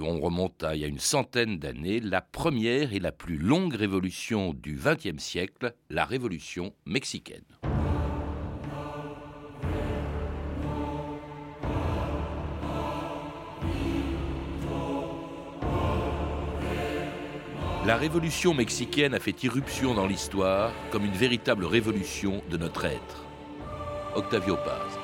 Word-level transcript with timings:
On 0.00 0.20
remonte 0.20 0.62
à 0.62 0.76
il 0.76 0.82
y 0.82 0.84
a 0.84 0.86
une 0.86 1.00
centaine 1.00 1.58
d'années, 1.58 1.98
la 1.98 2.20
première 2.20 2.92
et 2.92 3.00
la 3.00 3.10
plus 3.10 3.36
longue 3.36 3.74
révolution 3.74 4.54
du 4.54 4.78
XXe 4.80 5.20
siècle, 5.20 5.74
la 5.90 6.04
révolution 6.04 6.72
mexicaine. 6.86 7.42
La 17.86 17.96
révolution 17.96 18.54
mexicaine 18.54 19.14
a 19.14 19.18
fait 19.18 19.42
irruption 19.42 19.94
dans 19.94 20.06
l'histoire 20.06 20.72
comme 20.92 21.04
une 21.04 21.10
véritable 21.10 21.64
révolution 21.64 22.40
de 22.50 22.56
notre 22.56 22.84
être. 22.84 23.24
Octavio 24.14 24.54
Paz. 24.54 25.03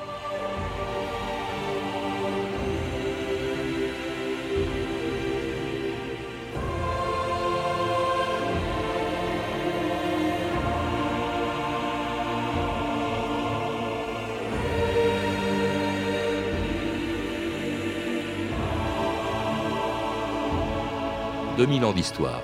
2000 21.61 21.85
ans 21.85 21.93
d'histoire. 21.93 22.41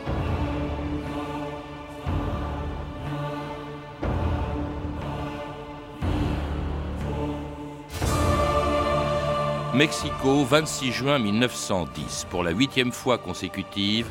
Mexico, 9.73 10.45
26 10.45 10.91
juin 10.91 11.17
1910. 11.17 12.27
Pour 12.29 12.43
la 12.43 12.51
huitième 12.51 12.91
fois 12.91 13.17
consécutive, 13.17 14.05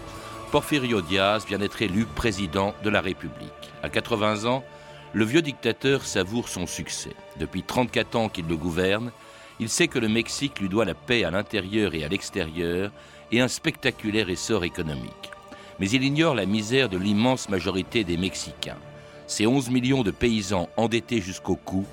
Porfirio 0.50 1.00
Diaz 1.00 1.47
vient 1.47 1.58
d'être 1.58 1.80
élu 1.83 2.05
président 2.05 2.75
de 2.83 2.91
la 2.91 3.00
République. 3.00 3.52
À 3.84 3.89
80 3.89 4.47
ans, 4.47 4.64
le 5.12 5.25
vieux 5.25 5.42
dictateur 5.42 6.05
savoure 6.05 6.48
son 6.48 6.67
succès. 6.67 7.14
Depuis 7.39 7.62
34 7.62 8.17
ans 8.17 8.28
qu'il 8.28 8.48
le 8.48 8.56
gouverne, 8.56 9.12
il 9.61 9.69
sait 9.69 9.86
que 9.86 10.00
le 10.00 10.08
Mexique 10.08 10.58
lui 10.58 10.69
doit 10.69 10.84
la 10.84 10.95
paix 10.95 11.23
à 11.23 11.30
l'intérieur 11.30 11.95
et 11.95 12.02
à 12.02 12.08
l'extérieur 12.08 12.91
et 13.32 13.41
un 13.41 13.48
spectaculaire 13.48 14.30
essor 14.30 14.64
économique. 14.64 15.30
Mais 15.78 15.91
il 15.91 16.05
ignore 16.05 16.34
la 16.34 16.46
misère 16.46 16.88
de 16.88 16.98
l'immense 16.98 17.48
majorité 17.48 18.05
des 18.05 18.16
Mexicains. 18.16 18.78
Ces 19.27 19.46
11 19.46 19.70
millions 19.70 20.02
de 20.02 20.10
paysans 20.10 20.68
endettés 20.77 21.20
jusqu'au 21.20 21.56
cou 21.56 21.84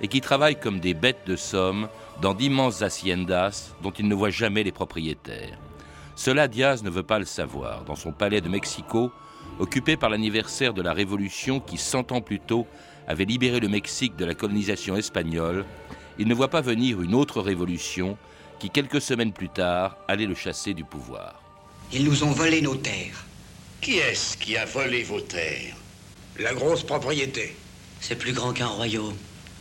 et 0.00 0.08
qui 0.08 0.20
travaillent 0.20 0.58
comme 0.58 0.80
des 0.80 0.94
bêtes 0.94 1.26
de 1.26 1.36
somme 1.36 1.88
dans 2.20 2.34
d'immenses 2.34 2.82
haciendas 2.82 3.74
dont 3.82 3.90
il 3.90 4.08
ne 4.08 4.14
voit 4.14 4.30
jamais 4.30 4.62
les 4.62 4.72
propriétaires. 4.72 5.58
Cela, 6.16 6.48
Diaz 6.48 6.82
ne 6.82 6.90
veut 6.90 7.04
pas 7.04 7.18
le 7.18 7.24
savoir. 7.24 7.84
Dans 7.84 7.94
son 7.94 8.12
palais 8.12 8.40
de 8.40 8.48
Mexico, 8.48 9.12
occupé 9.60 9.96
par 9.96 10.10
l'anniversaire 10.10 10.74
de 10.74 10.82
la 10.82 10.92
Révolution 10.92 11.60
qui, 11.60 11.76
cent 11.76 12.10
ans 12.10 12.20
plus 12.20 12.40
tôt, 12.40 12.66
avait 13.06 13.24
libéré 13.24 13.60
le 13.60 13.68
Mexique 13.68 14.16
de 14.16 14.24
la 14.24 14.34
colonisation 14.34 14.96
espagnole, 14.96 15.64
il 16.18 16.26
ne 16.26 16.34
voit 16.34 16.48
pas 16.48 16.60
venir 16.60 17.00
une 17.00 17.14
autre 17.14 17.40
révolution 17.40 18.18
qui, 18.58 18.70
quelques 18.70 19.00
semaines 19.00 19.32
plus 19.32 19.48
tard, 19.48 19.96
allait 20.08 20.26
le 20.26 20.34
chasser 20.34 20.74
du 20.74 20.84
pouvoir. 20.84 21.42
Ils 21.92 22.04
nous 22.04 22.24
ont 22.24 22.30
volé 22.30 22.60
nos 22.60 22.74
terres. 22.74 23.24
Qui 23.80 23.98
est-ce 23.98 24.36
qui 24.36 24.56
a 24.56 24.64
volé 24.64 25.02
vos 25.02 25.20
terres? 25.20 25.76
La 26.38 26.52
grosse 26.52 26.84
propriété. 26.84 27.56
C'est 28.00 28.16
plus 28.18 28.32
grand 28.32 28.52
qu'un 28.52 28.66
royaume. 28.66 29.16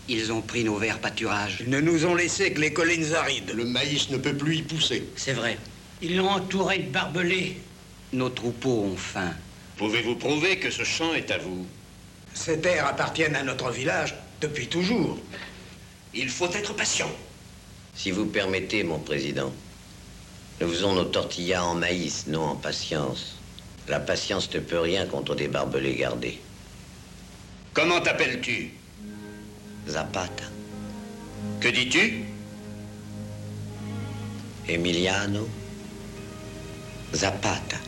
Ils 0.10 0.32
ont 0.32 0.42
pris 0.42 0.64
nos 0.64 0.78
verts 0.78 1.00
pâturages. 1.00 1.58
Ils 1.62 1.70
ne 1.70 1.80
nous 1.80 2.06
ont 2.06 2.16
laissé 2.16 2.54
que 2.54 2.62
les 2.62 2.74
collines 2.74 3.14
arides. 3.14 3.52
Le 3.54 3.66
maïs 3.66 4.10
ne 4.10 4.18
peut 4.18 4.36
plus 4.36 4.58
y 4.58 4.62
pousser. 4.62 5.08
C'est 5.16 5.34
vrai. 5.34 5.58
Ils 6.02 6.18
l'ont 6.18 6.30
entouré 6.30 6.80
de 6.80 6.90
barbelés. 6.90 7.58
Nos 8.14 8.30
troupeaux 8.30 8.86
ont 8.92 8.98
faim. 8.98 9.34
Pouvez-vous 9.78 10.16
prouver 10.16 10.60
que 10.60 10.72
ce 10.72 10.84
champ 10.84 11.14
est 11.14 11.30
à 11.32 11.38
vous? 11.38 11.66
Ces 12.34 12.62
terres 12.62 12.88
appartiennent 12.88 13.36
à 13.36 13.44
notre 13.44 13.70
village 13.72 14.16
depuis 14.42 14.68
toujours. 14.68 15.20
Il 16.14 16.30
faut 16.30 16.52
être 16.52 16.74
patient. 16.74 17.12
Si 17.98 18.12
vous 18.12 18.28
permettez, 18.28 18.84
mon 18.84 19.00
président, 19.00 19.52
nous 20.62 20.70
faisons 20.70 20.94
nos 20.94 21.06
tortillas 21.06 21.64
en 21.64 21.74
maïs, 21.74 22.28
non 22.28 22.44
en 22.44 22.56
patience. 22.56 23.38
La 23.88 24.00
patience 24.00 24.54
ne 24.54 24.60
peut 24.60 24.80
rien 24.80 25.08
contre 25.08 25.34
des 25.34 25.48
barbelés 25.48 25.96
gardés. 25.96 26.40
Comment 27.74 28.00
t'appelles-tu? 28.00 28.72
Zapata, 29.88 30.44
Que 31.60 31.70
dis-tu? 31.70 32.26
Emiliano, 34.68 35.48
Zapata. 37.16 37.87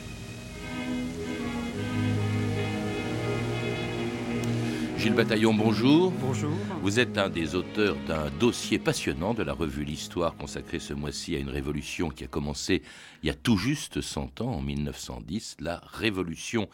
Gilles 5.00 5.14
Bataillon, 5.14 5.54
bonjour. 5.54 6.12
Bonjour. 6.12 6.52
Vous 6.82 7.00
êtes 7.00 7.18
un 7.18 7.30
des 7.30 7.56
auteurs 7.56 7.96
d'un 8.06 8.30
dossier 8.38 8.80
passionnant 8.80 9.34
de 9.34 9.44
la 9.44 9.54
revue 9.54 9.86
L'Histoire 9.86 10.36
consacré 10.36 10.80
ce 10.80 10.94
mois-ci 10.94 11.38
à 11.38 11.40
une 11.40 11.48
révolution 11.48 12.10
qui 12.10 12.26
a 12.26 12.28
commencé 12.28 12.82
il 13.24 13.28
y 13.28 13.30
a 13.30 13.34
tout 13.34 13.56
juste 13.56 14.02
100 14.02 14.42
ans, 14.42 14.52
en 14.52 14.62
1910, 14.62 15.56
la 15.62 15.82
révolution 15.94 16.68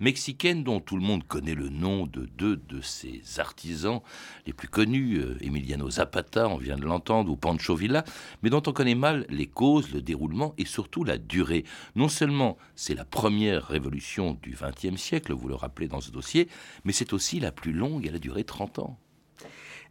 mexicaine 0.00 0.64
dont 0.64 0.80
tout 0.80 0.96
le 0.96 1.02
monde 1.02 1.26
connaît 1.26 1.54
le 1.54 1.68
nom 1.68 2.06
de 2.06 2.26
deux 2.36 2.56
de 2.56 2.80
ses 2.80 3.22
artisans 3.38 4.00
les 4.46 4.52
plus 4.52 4.68
connus, 4.68 5.18
euh, 5.18 5.36
Emiliano 5.40 5.90
Zapata, 5.90 6.48
on 6.48 6.56
vient 6.56 6.76
de 6.76 6.84
l'entendre, 6.84 7.30
ou 7.30 7.36
Pancho 7.36 7.74
Villa, 7.74 8.04
mais 8.42 8.50
dont 8.50 8.62
on 8.66 8.72
connaît 8.72 8.94
mal 8.94 9.26
les 9.28 9.46
causes, 9.46 9.92
le 9.92 10.02
déroulement 10.02 10.54
et 10.58 10.64
surtout 10.64 11.04
la 11.04 11.18
durée. 11.18 11.64
Non 11.94 12.08
seulement 12.08 12.56
c'est 12.74 12.94
la 12.94 13.04
première 13.04 13.66
révolution 13.66 14.38
du 14.42 14.56
XXe 14.60 15.00
siècle, 15.00 15.32
vous 15.32 15.48
le 15.48 15.54
rappelez 15.54 15.88
dans 15.88 16.00
ce 16.00 16.10
dossier, 16.10 16.48
mais 16.84 16.92
c'est 16.92 17.12
aussi 17.12 17.40
la 17.40 17.52
plus 17.52 17.72
longue, 17.72 18.06
elle 18.06 18.16
a 18.16 18.20
duré 18.20 18.44
30 18.44 18.78
ans. 18.80 18.98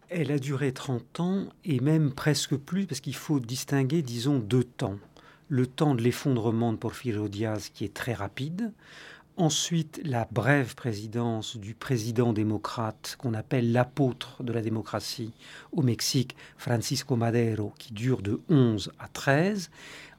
Elle 0.10 0.32
a 0.32 0.38
duré 0.38 0.72
30 0.72 1.20
ans 1.20 1.46
et 1.64 1.80
même 1.80 2.14
presque 2.14 2.56
plus 2.56 2.86
parce 2.86 3.02
qu'il 3.02 3.16
faut 3.16 3.40
distinguer, 3.40 4.02
disons, 4.02 4.38
deux 4.38 4.64
temps. 4.64 5.00
Le 5.48 5.68
temps 5.68 5.96
de 5.96 6.02
l'effondrement 6.02 6.72
de 6.72 6.78
Porfirio 6.78 7.28
Diaz 7.28 7.70
qui 7.70 7.86
est 7.86 7.94
très 7.94 8.14
rapide, 8.14 8.72
Ensuite, 9.38 10.00
la 10.06 10.26
brève 10.32 10.76
présidence 10.76 11.58
du 11.58 11.74
président 11.74 12.32
démocrate 12.32 13.18
qu'on 13.20 13.34
appelle 13.34 13.74
l'apôtre 13.74 14.44
de 14.44 14.54
la 14.54 14.62
démocratie 14.62 15.34
au 15.74 15.82
Mexique, 15.82 16.38
Francisco 16.58 17.18
Madero, 17.18 17.74
qui 17.78 17.92
dure 17.92 18.22
de 18.22 18.40
11 18.48 18.94
à 18.98 19.10
13. 19.10 19.72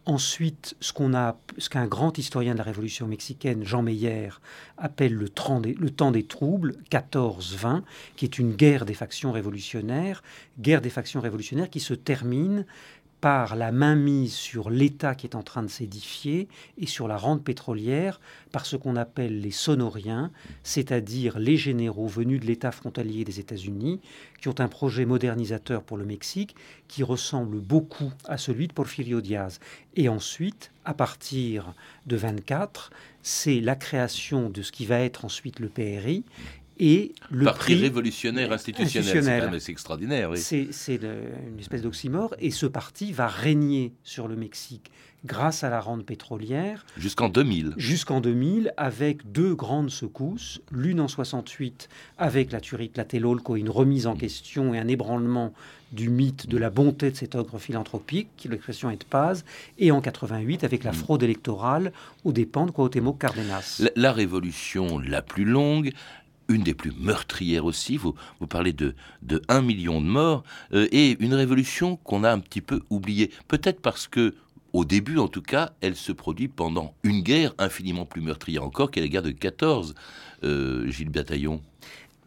Ensuite, 0.05 0.77
ce 0.81 0.93
qu'un 0.93 1.87
grand 1.87 2.19
historien 2.19 2.53
de 2.53 2.59
la 2.59 2.65
Révolution 2.65 3.07
mexicaine, 3.07 3.65
Jean 3.65 3.81
Meyer, 3.81 4.29
appelle 4.77 5.15
le, 5.15 5.31
le 5.65 5.91
temps 5.91 6.11
des 6.11 6.27
troubles, 6.27 6.75
14-20, 6.91 7.85
qui 8.17 8.27
est 8.27 8.39
une 8.39 8.53
guerre 8.53 8.85
des 8.85 8.93
factions 8.93 9.33
révolutionnaires, 9.33 10.23
guerre 10.61 10.83
des 10.83 10.91
factions 10.91 11.23
révolutionnaires 11.23 11.71
qui 11.71 11.81
se 11.81 11.95
termine 11.95 12.67
par 13.27 13.57
la 13.57 13.73
mainmise 13.73 14.35
sur 14.35 14.71
l'État 14.71 15.17
qui 15.17 15.27
est 15.27 15.35
en 15.35 15.43
train 15.43 15.65
de 15.65 15.69
s'édifier 15.69 16.47
et 16.79 16.87
sur 16.87 17.09
la 17.09 17.17
rente 17.17 17.43
pétrolière 17.43 18.21
par 18.53 18.67
ce 18.67 18.77
qu'on 18.77 18.95
appelle 18.95 19.41
les 19.41 19.51
sonoriens, 19.51 20.31
c'est-à-dire 20.63 21.37
les 21.41 21.57
généraux 21.57 22.07
venus 22.07 22.39
de 22.39 22.47
l'État 22.47 22.71
frontalier 22.71 23.25
des 23.25 23.41
États-Unis, 23.41 24.01
qui 24.41 24.47
ont 24.47 24.61
un 24.61 24.69
projet 24.69 25.07
modernisateur 25.07 25.83
pour 25.83 25.97
le 25.97 26.05
Mexique 26.05 26.55
qui 26.87 27.03
ressemble 27.03 27.59
beaucoup 27.59 28.13
à 28.27 28.39
celui 28.39 28.69
de 28.69 28.73
Porfirio 28.73 29.21
Diaz. 29.21 29.59
Et 29.97 30.09
ensuite, 30.09 30.71
à 30.85 30.95
partir 30.95 31.75
de 32.07 32.15
24, 32.15 32.93
c'est 33.23 33.61
la 33.61 33.75
création 33.75 34.51
de 34.51 34.63
ce 34.63 34.71
qui 34.71 34.87
va 34.87 35.01
être 35.01 35.25
ensuite 35.25 35.59
le 35.59 35.69
PRI 35.69 36.23
et 36.79 37.13
le 37.31 37.45
Parti 37.45 37.61
prix 37.61 37.75
révolutionnaire 37.75 38.53
institutionnel, 38.53 39.61
c'est 39.61 39.73
extraordinaire. 39.73 40.31
Oui. 40.31 40.39
C'est 40.39 41.01
une 41.03 41.59
espèce 41.59 41.83
d'oxymore, 41.83 42.35
et 42.39 42.51
ce 42.51 42.67
parti 42.67 43.13
va 43.13 43.29
régner 43.29 43.93
sur 44.03 44.29
le 44.29 44.37
Mexique 44.37 44.91
grâce 45.25 45.65
à 45.65 45.71
la 45.71 45.81
rente 45.81 46.05
pétrolière. 46.05 46.87
Jusqu'en 46.97 47.29
2000. 47.29 47.75
Jusqu'en 47.77 48.21
2000, 48.21 48.73
avec 48.77 49.31
deux 49.33 49.55
grandes 49.55 49.91
secousses, 49.91 50.61
l'une 50.71 51.01
en 51.01 51.09
68 51.09 51.89
avec 52.17 52.53
la 52.53 52.61
tuerie 52.61 52.89
de 52.89 52.93
Tlatelolco, 52.95 53.57
une 53.57 53.69
remise 53.69 54.07
en 54.07 54.15
question 54.15 54.73
et 54.73 54.79
un 54.79 54.89
ébranlement 54.89 55.53
du 55.93 56.09
mythe 56.09 56.49
de 56.49 56.59
la 56.59 56.71
bonté 56.71 57.11
de 57.11 57.17
cet 57.17 57.35
ogre 57.35 57.59
philanthropique, 57.59 58.47
l'expression 58.49 58.91
est 58.91 59.01
de 59.01 59.05
Paz, 59.05 59.45
et 59.79 59.91
en 59.91 60.01
88 60.01 60.65
avec 60.65 60.85
la 60.85 60.93
fraude 60.93 61.23
électorale 61.23 61.93
aux 62.25 62.33
dépens 62.33 62.67
de 62.67 62.71
Cuauhtémoc 62.73 63.19
Cárdenas. 63.19 63.81
La, 63.81 63.91
la 63.95 64.13
révolution 64.13 64.99
la 64.99 65.23
plus 65.23 65.45
longue, 65.45 65.93
une 66.49 66.63
des 66.63 66.75
plus 66.75 66.93
meurtrières 66.93 67.65
aussi. 67.65 67.97
Vous, 67.97 68.15
vous 68.41 68.47
parlez 68.47 68.73
de, 68.73 68.95
de 69.23 69.43
1 69.49 69.63
million 69.63 70.01
de 70.01 70.07
morts 70.07 70.45
euh, 70.73 70.89
et 70.93 71.17
une 71.21 71.35
révolution 71.35 71.97
qu'on 71.97 72.25
a 72.25 72.31
un 72.31 72.39
petit 72.39 72.61
peu 72.61 72.83
oubliée. 72.91 73.31
Peut-être 73.49 73.81
parce 73.81 74.09
que, 74.09 74.35
au 74.73 74.85
début 74.85 75.19
en 75.19 75.29
tout 75.29 75.43
cas, 75.43 75.73
elle 75.81 75.97
se 75.97 76.13
produit 76.13 76.49
pendant 76.49 76.95
une 77.03 77.23
guerre 77.23 77.55
infiniment 77.59 78.05
plus 78.05 78.21
meurtrière 78.21 78.65
encore 78.65 78.91
qu'est 78.91 79.01
la 79.01 79.09
guerre 79.09 79.23
de 79.23 79.31
14, 79.31 79.95
euh, 80.45 80.91
Gilles 80.91 81.11
Bataillon. 81.11 81.61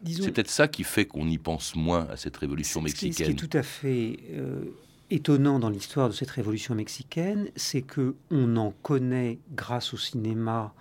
C'est 0.04 0.32
peut-être 0.32 0.50
ça 0.50 0.66
qui 0.66 0.82
fait 0.82 1.04
qu'on 1.04 1.28
y 1.28 1.36
pense 1.36 1.76
moins 1.76 2.06
à 2.10 2.16
cette 2.16 2.36
révolution 2.38 2.80
mexicaine. 2.80 3.12
Ce 3.12 3.22
qui 3.22 3.30
est 3.30 3.48
tout 3.48 3.56
à 3.56 3.62
fait 3.62 4.18
euh, 4.32 4.64
étonnant 5.10 5.58
dans 5.58 5.68
l'histoire 5.68 6.08
de 6.08 6.14
cette 6.14 6.30
révolution 6.30 6.74
mexicaine, 6.74 7.48
c'est 7.54 7.82
que 7.82 8.14
on 8.30 8.56
en 8.56 8.72
connaît 8.82 9.38
grâce 9.54 9.92
au 9.92 9.98
cinéma 9.98 10.72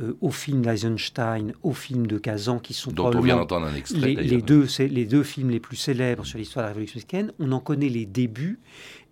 euh, 0.00 0.16
au 0.20 0.30
film 0.30 0.62
d'Eisenstein, 0.62 1.52
au 1.62 1.72
film 1.72 2.06
de 2.06 2.18
Kazan, 2.18 2.58
qui 2.58 2.74
sont 2.74 2.90
dont 2.90 3.10
on 3.14 3.20
vient 3.20 3.36
d'entendre 3.36 3.66
un 3.66 3.74
extrait. 3.74 4.14
Les, 4.14 4.14
les, 4.14 4.42
deux, 4.42 4.66
les 4.78 5.06
deux 5.06 5.22
films 5.22 5.50
les 5.50 5.60
plus 5.60 5.76
célèbres 5.76 6.24
sur 6.24 6.38
l'histoire 6.38 6.64
de 6.64 6.68
la 6.68 6.72
Révolution 6.74 6.96
mexicaine, 6.96 7.32
on 7.38 7.50
en 7.52 7.60
connaît 7.60 7.88
les 7.88 8.04
débuts, 8.04 8.60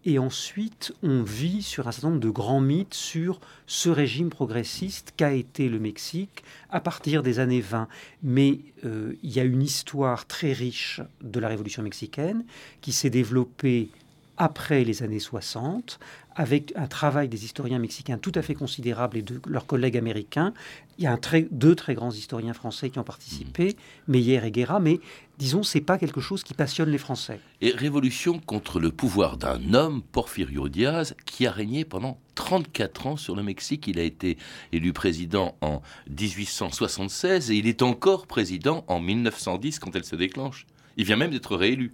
et 0.05 0.19
ensuite 0.19 0.93
on 1.03 1.23
vit 1.23 1.63
sur 1.63 1.89
un 1.89 1.93
certain 1.93 2.09
nombre 2.11 2.21
de 2.21 2.29
grands 2.31 2.61
mythes 2.61 2.95
sur 2.95 3.41
ce 3.67 3.89
régime 3.89 4.29
progressiste 4.29 5.15
qu'a 5.17 5.33
été 5.33 5.69
le 5.69 5.79
Mexique 5.79 6.45
à 6.71 6.81
partir 6.81 7.23
des 7.23 7.39
années 7.39 7.63
20. 7.63 7.89
Mais 8.23 8.61
euh, 8.85 9.15
il 9.23 9.33
y 9.33 9.41
a 9.41 9.45
une 9.45 9.63
histoire 9.63 10.27
très 10.27 10.53
riche 10.53 11.01
de 11.23 11.41
la 11.41 11.49
Révolution 11.49 11.83
mexicaine 11.83 12.45
qui 12.81 12.93
s'est 12.93 13.11
développée 13.11 13.89
après 14.37 14.85
les 14.85 15.03
années 15.03 15.21
60, 15.21 15.99
avec 16.37 16.73
un 16.77 16.87
travail 16.87 17.29
des 17.29 17.45
historiens 17.45 17.79
mexicains 17.79 18.19
tout 18.19 18.33
à 18.35 18.43
fait 18.43 18.55
considérable 18.55 19.19
et 19.19 19.23
de 19.23 19.41
leurs 19.47 19.67
collègues 19.67 19.97
américains. 19.97 20.53
Il 20.99 21.05
y 21.05 21.07
a 21.07 21.13
un 21.13 21.17
très, 21.17 21.47
deux 21.51 21.75
très 21.75 21.95
grands 21.95 22.11
historiens 22.11 22.55
français 22.55 22.91
qui 22.91 22.99
ont 22.99 23.05
participé, 23.05 23.77
Meyer 24.09 24.41
et 24.45 24.51
Guerra, 24.51 24.81
mais 24.81 25.01
disons, 25.39 25.63
c'est 25.63 25.81
pas 25.81 25.99
quelque 25.99 26.21
chose 26.21 26.43
qui 26.43 26.55
passionne 26.55 26.91
les 26.91 26.99
Français. 26.99 27.41
Et 27.61 27.71
révolution 27.71 28.39
contre 28.39 28.81
le 28.81 28.91
pouvoir 28.91 29.37
d'un 29.37 29.75
homme, 29.75 30.03
Porfirio 30.03 30.69
Diaz, 30.69 31.15
qui 31.25 31.47
a 31.47 31.53
régné 31.53 31.85
pendant 31.85 32.19
34 32.35 33.07
ans 33.07 33.17
sur 33.17 33.37
le 33.37 33.43
Mexique. 33.43 33.87
Il 33.87 33.99
a 33.99 34.03
été 34.03 34.37
élu 34.73 34.93
président 34.93 35.57
en 35.61 35.83
1876 36.09 37.51
et 37.51 37.57
il 37.57 37.67
est 37.67 37.83
encore 37.83 38.27
président 38.27 38.85
en 38.89 39.01
1910 39.01 39.79
quand 39.79 39.95
elle 39.95 40.05
se 40.05 40.17
déclenche. 40.17 40.67
Il 40.97 41.05
vient 41.05 41.17
même 41.17 41.31
d'être 41.31 41.57
réélu. 41.57 41.93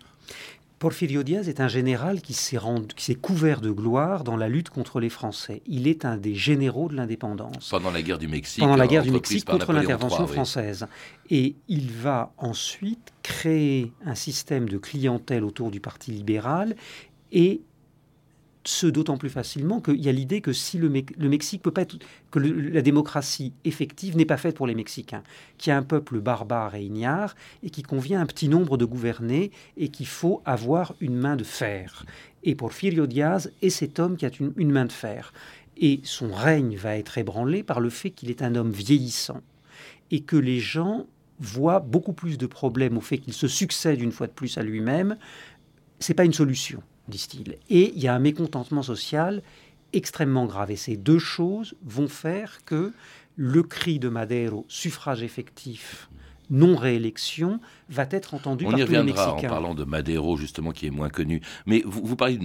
Porfirio 0.81 1.23
Diaz 1.23 1.51
est 1.51 1.61
un 1.61 1.69
général 1.69 2.23
qui 2.23 2.33
s'est, 2.33 2.57
couvert 3.21 3.61
de 3.61 3.71
gloire 3.71 4.25
dans 4.25 4.39
la 4.39 4.49
lutte 4.49 4.71
contre 4.71 4.99
les 4.99 5.11
Français. 5.11 5.61
Il 5.67 5.87
est 5.87 6.07
un 6.07 6.17
des 6.17 6.35
généraux 6.35 6.89
de 6.89 6.97
l'indépendance. 6.97 7.69
Pendant 7.69 7.91
la 7.91 8.01
guerre 8.01 8.17
du 8.17 8.29
Mexique. 8.29 8.61
Pendant 8.61 8.77
la 8.77 8.87
guerre 8.87 9.03
du 9.03 9.11
Mexique 9.11 9.45
contre 9.45 9.75
l'intervention 9.75 10.27
française. 10.27 10.87
Et 11.29 11.55
il 11.69 11.93
va 11.93 12.33
ensuite 12.39 13.13
créer 13.23 13.93
un 14.07 14.15
système 14.15 14.71
de 14.71 14.79
clientèle 14.79 15.45
autour 15.45 15.71
du 15.71 15.81
Parti 15.81 16.13
libéral 16.13 16.75
et 17.31 17.61
ce 18.65 18.87
d'autant 18.87 19.17
plus 19.17 19.31
facilement 19.31 19.81
qu'il 19.81 20.01
y 20.01 20.09
a 20.09 20.13
l'idée 20.13 20.41
que 20.41 20.53
si 20.53 20.77
le, 20.77 20.91
Mexique 20.91 21.63
peut 21.63 21.71
pas 21.71 21.83
être, 21.83 21.97
que 22.31 22.39
la 22.39 22.83
démocratie 22.83 23.53
effective 23.65 24.17
n'est 24.17 24.27
pas 24.27 24.37
faite 24.37 24.57
pour 24.57 24.67
les 24.67 24.75
Mexicains, 24.75 25.23
qu'il 25.57 25.71
y 25.71 25.73
a 25.73 25.79
un 25.79 25.83
peuple 25.83 26.21
barbare 26.21 26.75
et 26.75 26.85
ignare 26.85 27.35
et 27.63 27.71
qui 27.71 27.83
convient 27.83 28.21
un 28.21 28.27
petit 28.27 28.49
nombre 28.49 28.77
de 28.77 28.85
gouverner 28.85 29.51
et 29.77 29.89
qu'il 29.89 30.07
faut 30.07 30.43
avoir 30.45 30.95
une 31.01 31.17
main 31.17 31.37
de 31.37 31.45
fer. 31.45 32.05
Et 32.43 32.55
Porfirio 32.55 33.07
Diaz 33.07 33.51
est 33.63 33.71
cet 33.71 33.99
homme 33.99 34.17
qui 34.17 34.27
a 34.27 34.31
une, 34.39 34.53
une 34.57 34.73
main 34.73 34.85
de 34.85 34.93
fer. 34.93 35.33
Et 35.79 36.01
son 36.05 36.33
règne 36.33 36.77
va 36.77 36.99
être 36.99 37.17
ébranlé 37.17 37.63
par 37.63 37.81
le 37.81 37.89
fait 37.89 38.11
qu'il 38.11 38.29
est 38.29 38.43
un 38.43 38.55
homme 38.55 38.73
vieillissant 38.73 39.41
et 40.11 40.21
que 40.21 40.37
les 40.37 40.61
gens 40.61 41.07
voient 41.39 41.81
beaucoup 41.81 42.13
plus 42.13 42.37
de 42.37 42.47
problèmes 42.47 42.99
au 42.99 43.01
fait 43.01 43.17
qu'il 43.17 43.33
se 43.33 43.49
succède 43.49 44.03
une 44.03 44.13
fois 44.13 44.27
de 44.27 44.33
plus 44.33 44.59
à 44.59 44.63
lui-même. 44.63 45.17
C'est 45.99 46.13
pas 46.13 46.27
une 46.27 46.35
solution 46.35 46.83
disent-ils. 47.11 47.57
Et 47.69 47.93
il 47.95 48.03
y 48.03 48.09
a 48.09 48.15
un 48.15 48.19
mécontentement 48.19 48.83
social 48.83 49.43
extrêmement 49.93 50.47
grave. 50.47 50.71
Et 50.71 50.77
ces 50.77 50.97
deux 50.97 51.19
choses 51.19 51.75
vont 51.85 52.09
faire 52.09 52.65
que 52.65 52.93
le 53.37 53.63
cri 53.63 53.99
de 53.99 54.09
Madero, 54.09 54.65
suffrage 54.69 55.23
effectif, 55.23 56.09
non-réélection, 56.51 57.61
va 57.91 58.07
être 58.11 58.35
entendu 58.35 58.65
On 58.67 58.71
par 58.71 58.79
y 58.79 58.85
tous 58.85 58.91
les 58.93 58.99
reviendra 58.99 59.27
Mexicains. 59.35 59.49
en 59.49 59.51
parlant 59.51 59.75
de 59.75 59.85
Madero, 59.85 60.37
justement, 60.37 60.71
qui 60.73 60.87
est 60.87 60.91
moins 60.91 61.09
connu. 61.09 61.41
Mais 61.67 61.83
vous, 61.85 62.01
vous 62.05 62.17
parlez 62.17 62.39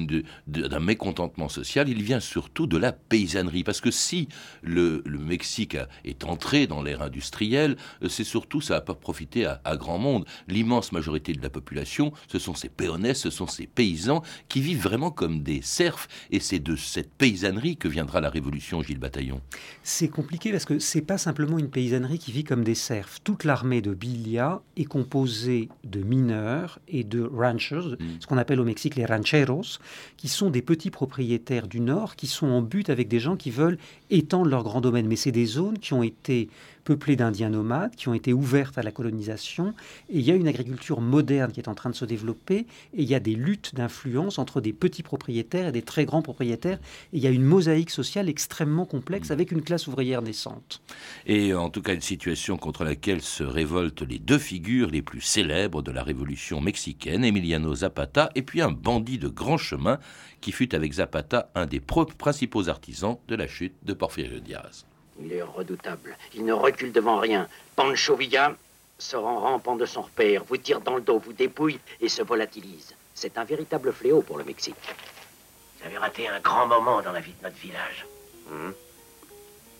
d'un 0.47 0.79
mécontentement 0.79 1.49
social, 1.49 1.87
il 1.87 2.01
vient 2.01 2.19
surtout 2.19 2.67
de 2.67 2.77
la 2.77 2.91
paysannerie. 2.91 3.63
Parce 3.63 3.81
que 3.81 3.91
si 3.91 4.27
le, 4.63 5.03
le 5.05 5.19
Mexique 5.19 5.75
a- 5.75 5.87
est 6.03 6.23
entré 6.23 6.65
dans 6.67 6.81
l'ère 6.81 7.01
industrielle, 7.01 7.77
euh, 8.03 8.09
c'est 8.09 8.23
surtout, 8.23 8.61
ça 8.61 8.75
n'a 8.75 8.81
pas 8.81 8.95
profité 8.95 9.45
à, 9.45 9.61
à 9.63 9.77
grand 9.77 9.97
monde. 9.99 10.25
L'immense 10.47 10.91
majorité 10.91 11.33
de 11.33 11.41
la 11.41 11.49
population, 11.49 12.11
ce 12.27 12.39
sont 12.39 12.55
ces 12.55 12.69
péonnais, 12.69 13.13
ce 13.13 13.29
sont 13.29 13.47
ces 13.47 13.67
paysans 13.67 14.23
qui 14.49 14.61
vivent 14.61 14.81
vraiment 14.81 15.11
comme 15.11 15.43
des 15.43 15.61
serfs. 15.61 16.07
Et 16.31 16.39
c'est 16.39 16.59
de 16.59 16.75
cette 16.75 17.11
paysannerie 17.13 17.77
que 17.77 17.87
viendra 17.87 18.21
la 18.21 18.29
révolution, 18.29 18.81
Gilles 18.81 18.99
Bataillon. 18.99 19.41
C'est 19.83 20.07
compliqué 20.09 20.51
parce 20.51 20.65
que 20.65 20.79
c'est 20.79 21.01
pas 21.01 21.17
simplement 21.17 21.59
une 21.59 21.69
paysannerie 21.69 22.19
qui 22.19 22.31
vit 22.31 22.43
comme 22.43 22.63
des 22.63 22.75
serfs. 22.75 23.19
Toute 23.23 23.43
l'armée 23.43 23.81
de 23.81 23.93
Bilia 23.93 24.61
est 24.77 24.85
composée 24.85 25.34
de 25.43 26.03
mineurs 26.03 26.79
et 26.87 27.03
de 27.03 27.23
ranchers, 27.23 27.97
ce 28.19 28.27
qu'on 28.27 28.37
appelle 28.37 28.59
au 28.59 28.65
Mexique 28.65 28.95
les 28.95 29.05
rancheros, 29.05 29.79
qui 30.17 30.27
sont 30.27 30.49
des 30.49 30.61
petits 30.61 30.91
propriétaires 30.91 31.67
du 31.67 31.79
Nord 31.79 32.15
qui 32.15 32.27
sont 32.27 32.47
en 32.47 32.61
but 32.61 32.89
avec 32.89 33.07
des 33.07 33.19
gens 33.19 33.35
qui 33.35 33.51
veulent 33.51 33.77
étendre 34.09 34.49
leur 34.49 34.63
grand 34.63 34.81
domaine. 34.81 35.07
Mais 35.07 35.15
c'est 35.15 35.31
des 35.31 35.45
zones 35.45 35.79
qui 35.79 35.93
ont 35.93 36.03
été 36.03 36.49
peuplées 36.85 37.17
d'Indiens 37.17 37.49
nomades, 37.49 37.95
qui 37.95 38.07
ont 38.07 38.13
été 38.13 38.31
ouvertes 38.31 38.77
à 38.77 38.83
la 38.83 38.91
colonisation. 38.91 39.73
Et 40.09 40.19
il 40.19 40.21
y 40.21 40.31
a 40.31 40.35
une 40.35 40.47
agriculture 40.47 41.01
moderne 41.01 41.51
qui 41.51 41.59
est 41.59 41.67
en 41.67 41.75
train 41.75 41.89
de 41.89 41.95
se 41.95 42.05
développer. 42.05 42.67
Et 42.93 43.01
il 43.01 43.09
y 43.09 43.15
a 43.15 43.19
des 43.19 43.35
luttes 43.35 43.75
d'influence 43.75 44.39
entre 44.39 44.61
des 44.61 44.71
petits 44.71 45.03
propriétaires 45.03 45.67
et 45.67 45.71
des 45.73 45.81
très 45.81 46.05
grands 46.05 46.21
propriétaires. 46.21 46.77
Et 47.11 47.17
il 47.17 47.23
y 47.23 47.27
a 47.27 47.31
une 47.31 47.43
mosaïque 47.43 47.89
sociale 47.89 48.29
extrêmement 48.29 48.85
complexe 48.85 49.31
avec 49.31 49.51
une 49.51 49.61
classe 49.61 49.87
ouvrière 49.87 50.21
naissante. 50.21 50.81
Et 51.25 51.53
en 51.53 51.69
tout 51.69 51.81
cas, 51.81 51.93
une 51.93 52.01
situation 52.01 52.57
contre 52.57 52.85
laquelle 52.85 53.21
se 53.21 53.43
révoltent 53.43 54.03
les 54.03 54.19
deux 54.19 54.39
figures 54.39 54.91
les 54.91 55.01
plus 55.01 55.21
célèbres 55.21 55.81
de 55.81 55.91
la 55.91 56.03
révolution 56.03 56.61
mexicaine, 56.61 57.25
Emiliano 57.25 57.73
Zapata, 57.73 58.29
et 58.35 58.43
puis 58.43 58.61
un 58.61 58.71
bandit 58.71 59.17
de 59.17 59.27
grand 59.27 59.57
chemin 59.57 59.99
qui 60.39 60.51
fut 60.51 60.75
avec 60.75 60.93
Zapata 60.93 61.49
un 61.55 61.65
des 61.65 61.79
principaux 61.79 62.69
artisans 62.69 63.17
de 63.27 63.35
la 63.35 63.47
chute 63.47 63.73
de 63.83 63.93
Porfirio 63.93 64.39
Diaz. 64.39 64.85
Il 65.19 65.33
est 65.33 65.41
redoutable. 65.41 66.17
Il 66.33 66.45
ne 66.45 66.53
recule 66.53 66.91
devant 66.91 67.19
rien. 67.19 67.47
Pancho 67.75 68.15
Villa 68.15 68.53
sort 68.97 69.25
en 69.25 69.39
rampant 69.39 69.75
de 69.75 69.85
son 69.85 70.01
repère, 70.01 70.43
vous 70.45 70.57
tire 70.57 70.81
dans 70.81 70.95
le 70.95 71.01
dos, 71.01 71.19
vous 71.19 71.33
dépouille 71.33 71.79
et 72.01 72.09
se 72.09 72.21
volatilise. 72.21 72.95
C'est 73.13 73.37
un 73.37 73.43
véritable 73.43 73.93
fléau 73.93 74.21
pour 74.21 74.37
le 74.37 74.43
Mexique. 74.43 74.75
Vous 75.79 75.85
avez 75.85 75.97
raté 75.97 76.27
un 76.27 76.39
grand 76.39 76.67
moment 76.67 77.01
dans 77.01 77.11
la 77.11 77.19
vie 77.19 77.33
de 77.39 77.43
notre 77.43 77.57
village. 77.57 78.05
Hmm? 78.49 78.71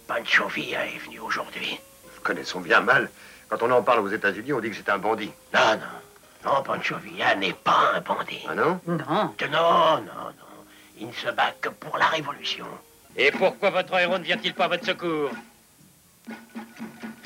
Pancho 0.08 0.48
Villa 0.48 0.86
est 0.86 0.98
venu 1.00 1.20
aujourd'hui. 1.20 1.80
Nous 2.16 2.22
connaissons 2.22 2.62
bien 2.62 2.82
mal. 2.82 3.10
Quand 3.50 3.62
on 3.64 3.72
en 3.72 3.82
parle 3.84 4.00
aux 4.00 4.10
États-Unis, 4.10 4.54
on 4.54 4.60
dit 4.60 4.70
que 4.70 4.76
c'est 4.76 4.90
un 4.90 4.98
bandit. 4.98 5.32
Non, 5.54 5.76
non. 5.76 6.52
Non, 6.52 6.64
Pancho 6.64 6.98
Villa 6.98 7.36
n'est 7.36 7.54
pas 7.54 7.92
un 7.96 8.02
bandit. 8.02 8.44
Ah 8.48 8.56
non? 8.56 8.80
Non. 8.86 8.98
Non, 8.98 9.32
non, 9.50 10.02
non. 10.02 10.34
Il 11.00 11.08
ne 11.08 11.14
se 11.14 11.30
bat 11.30 11.52
que 11.60 11.70
pour 11.70 11.98
la 11.98 12.06
révolution. 12.08 12.68
Et 13.18 13.32
pourquoi 13.32 13.70
votre 13.70 13.98
héros 13.98 14.18
ne 14.18 14.24
vient-il 14.24 14.54
pas 14.54 14.66
à 14.66 14.68
votre 14.68 14.86
secours? 14.86 15.32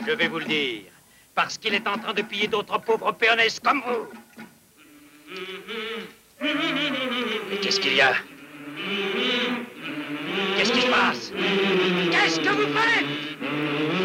Je 0.05 0.12
vais 0.12 0.27
vous 0.27 0.39
le 0.39 0.46
dire. 0.46 0.84
Parce 1.34 1.58
qu'il 1.58 1.74
est 1.74 1.88
en 1.88 1.98
train 1.98 2.13
de 2.13 2.22
piller 2.22 2.48
d'autres 2.48 2.77
pauvres 2.79 3.12
péonesses 3.13 3.60
comme 3.60 3.81
vous. 3.81 4.08
Qu'est-ce 7.62 7.79
qu'il 7.79 7.96
y 7.96 8.01
a? 8.01 8.13
Qu'est-ce 10.58 10.72
qui 10.72 10.81
se 10.81 10.88
passe? 10.88 11.31
Qu'est-ce 12.12 12.39
que 12.39 12.50
vous 12.50 12.77
faites? 12.77 13.98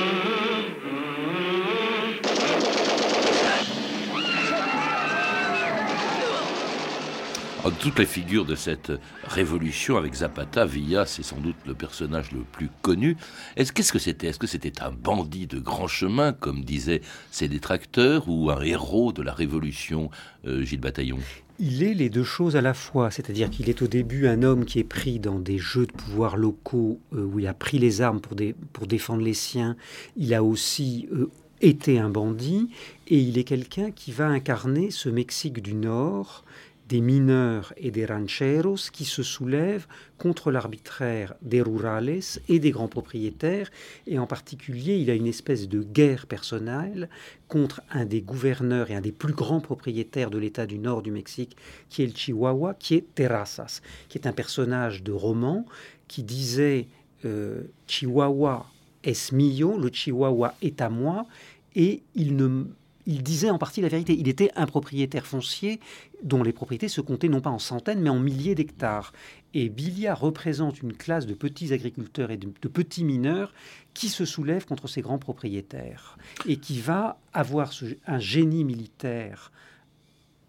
Toutes 7.70 7.98
les 7.98 8.06
figures 8.06 8.44
de 8.44 8.54
cette 8.54 8.92
révolution 9.24 9.96
avec 9.96 10.14
Zapata, 10.14 10.66
Villa, 10.66 11.06
c'est 11.06 11.22
sans 11.22 11.38
doute 11.38 11.56
le 11.66 11.74
personnage 11.74 12.30
le 12.32 12.40
plus 12.40 12.68
connu. 12.82 13.16
Est-ce 13.56 13.72
qu'est-ce 13.72 13.92
que 13.92 13.98
c'était? 13.98 14.26
Est-ce 14.26 14.38
que 14.38 14.46
c'était 14.46 14.82
un 14.82 14.90
bandit 14.90 15.46
de 15.46 15.58
grand 15.58 15.86
chemin, 15.86 16.32
comme 16.32 16.62
disaient 16.62 17.00
ses 17.30 17.48
détracteurs, 17.48 18.28
ou 18.28 18.50
un 18.50 18.60
héros 18.62 19.12
de 19.12 19.22
la 19.22 19.32
révolution, 19.32 20.10
euh, 20.46 20.62
Gilles 20.62 20.80
Bataillon? 20.80 21.18
Il 21.58 21.82
est 21.84 21.94
les 21.94 22.10
deux 22.10 22.24
choses 22.24 22.56
à 22.56 22.60
la 22.60 22.74
fois, 22.74 23.10
c'est-à-dire 23.10 23.48
qu'il 23.48 23.70
est 23.70 23.80
au 23.80 23.86
début 23.86 24.26
un 24.26 24.42
homme 24.42 24.64
qui 24.64 24.80
est 24.80 24.84
pris 24.84 25.20
dans 25.20 25.38
des 25.38 25.58
jeux 25.58 25.86
de 25.86 25.92
pouvoir 25.92 26.36
locaux 26.36 27.00
euh, 27.14 27.24
où 27.24 27.38
il 27.38 27.46
a 27.46 27.54
pris 27.54 27.78
les 27.78 28.02
armes 28.02 28.20
pour 28.20 28.86
défendre 28.86 29.22
les 29.22 29.34
siens. 29.34 29.76
Il 30.16 30.34
a 30.34 30.42
aussi 30.42 31.08
euh, 31.12 31.30
été 31.60 31.98
un 31.98 32.10
bandit 32.10 32.68
et 33.08 33.18
il 33.18 33.38
est 33.38 33.44
quelqu'un 33.44 33.90
qui 33.90 34.10
va 34.10 34.26
incarner 34.26 34.90
ce 34.90 35.08
Mexique 35.08 35.62
du 35.62 35.74
Nord 35.74 36.44
des 36.88 37.00
mineurs 37.00 37.72
et 37.76 37.90
des 37.90 38.04
rancheros 38.04 38.76
qui 38.92 39.04
se 39.04 39.22
soulèvent 39.22 39.86
contre 40.18 40.50
l'arbitraire 40.50 41.34
des 41.40 41.62
rurales 41.62 42.20
et 42.48 42.58
des 42.58 42.70
grands 42.70 42.88
propriétaires. 42.88 43.70
Et 44.06 44.18
en 44.18 44.26
particulier, 44.26 44.96
il 44.96 45.10
a 45.10 45.14
une 45.14 45.26
espèce 45.26 45.68
de 45.68 45.82
guerre 45.82 46.26
personnelle 46.26 47.08
contre 47.48 47.82
un 47.90 48.04
des 48.04 48.20
gouverneurs 48.20 48.90
et 48.90 48.94
un 48.94 49.00
des 49.00 49.12
plus 49.12 49.32
grands 49.32 49.60
propriétaires 49.60 50.30
de 50.30 50.38
l'État 50.38 50.66
du 50.66 50.78
nord 50.78 51.02
du 51.02 51.10
Mexique, 51.10 51.56
qui 51.88 52.02
est 52.02 52.06
le 52.06 52.14
Chihuahua, 52.14 52.74
qui 52.74 52.94
est 52.94 53.14
Terrazas, 53.14 53.80
qui 54.08 54.18
est 54.18 54.26
un 54.26 54.32
personnage 54.32 55.02
de 55.02 55.12
roman 55.12 55.64
qui 56.08 56.22
disait 56.22 56.88
euh, 57.24 57.62
Chihuahua 57.86 58.66
es 59.02 59.32
mío, 59.32 59.78
le 59.78 59.90
Chihuahua 59.90 60.54
est 60.62 60.80
à 60.80 60.88
moi, 60.88 61.26
et 61.74 62.02
il 62.14 62.36
ne 62.36 62.64
il 63.06 63.22
disait 63.22 63.50
en 63.50 63.58
partie 63.58 63.80
la 63.80 63.88
vérité. 63.88 64.16
Il 64.18 64.28
était 64.28 64.50
un 64.56 64.66
propriétaire 64.66 65.26
foncier 65.26 65.80
dont 66.22 66.42
les 66.42 66.52
propriétés 66.52 66.88
se 66.88 67.00
comptaient 67.00 67.28
non 67.28 67.40
pas 67.40 67.50
en 67.50 67.58
centaines, 67.58 68.00
mais 68.00 68.10
en 68.10 68.18
milliers 68.18 68.54
d'hectares. 68.54 69.12
Et 69.52 69.68
Bilia 69.68 70.14
représente 70.14 70.82
une 70.82 70.94
classe 70.94 71.26
de 71.26 71.34
petits 71.34 71.72
agriculteurs 71.72 72.30
et 72.30 72.36
de, 72.36 72.48
petits 72.68 73.04
mineurs 73.04 73.52
qui 73.92 74.08
se 74.08 74.24
soulèvent 74.24 74.66
contre 74.66 74.88
ces 74.88 75.02
grands 75.02 75.18
propriétaires 75.18 76.18
et 76.46 76.56
qui 76.56 76.80
va 76.80 77.18
avoir 77.32 77.70
un 78.06 78.18
génie 78.18 78.64
militaire 78.64 79.52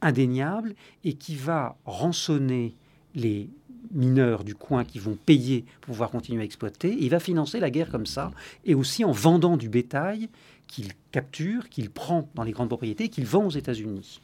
indéniable 0.02 0.76
et 1.04 1.14
qui 1.14 1.36
va 1.36 1.78
rançonner 1.86 2.76
les 3.14 3.50
mineurs 3.92 4.44
du 4.44 4.56
coin 4.56 4.84
qui 4.84 5.00
vont 5.00 5.18
payer 5.26 5.66
pour 5.82 5.94
pouvoir 5.94 6.10
continuer 6.10 6.42
à 6.42 6.46
exploiter. 6.46 6.96
il 7.00 7.10
va 7.10 7.20
financer 7.20 7.60
la 7.60 7.70
guerre 7.70 7.90
comme 7.90 8.06
ça, 8.06 8.32
et 8.66 8.74
aussi 8.74 9.04
en 9.04 9.12
vendant 9.12 9.58
du 9.58 9.70
bétail 9.70 10.30
qu'il 10.68 10.92
capture, 11.12 11.70
qu'il 11.70 11.90
prend 11.90 12.30
dans 12.36 12.44
les 12.44 12.52
grandes 12.52 12.68
propriétés, 12.68 13.10
qu'il 13.10 13.26
vend 13.26 13.46
aux 13.46 13.52
États-Unis. 13.52 14.20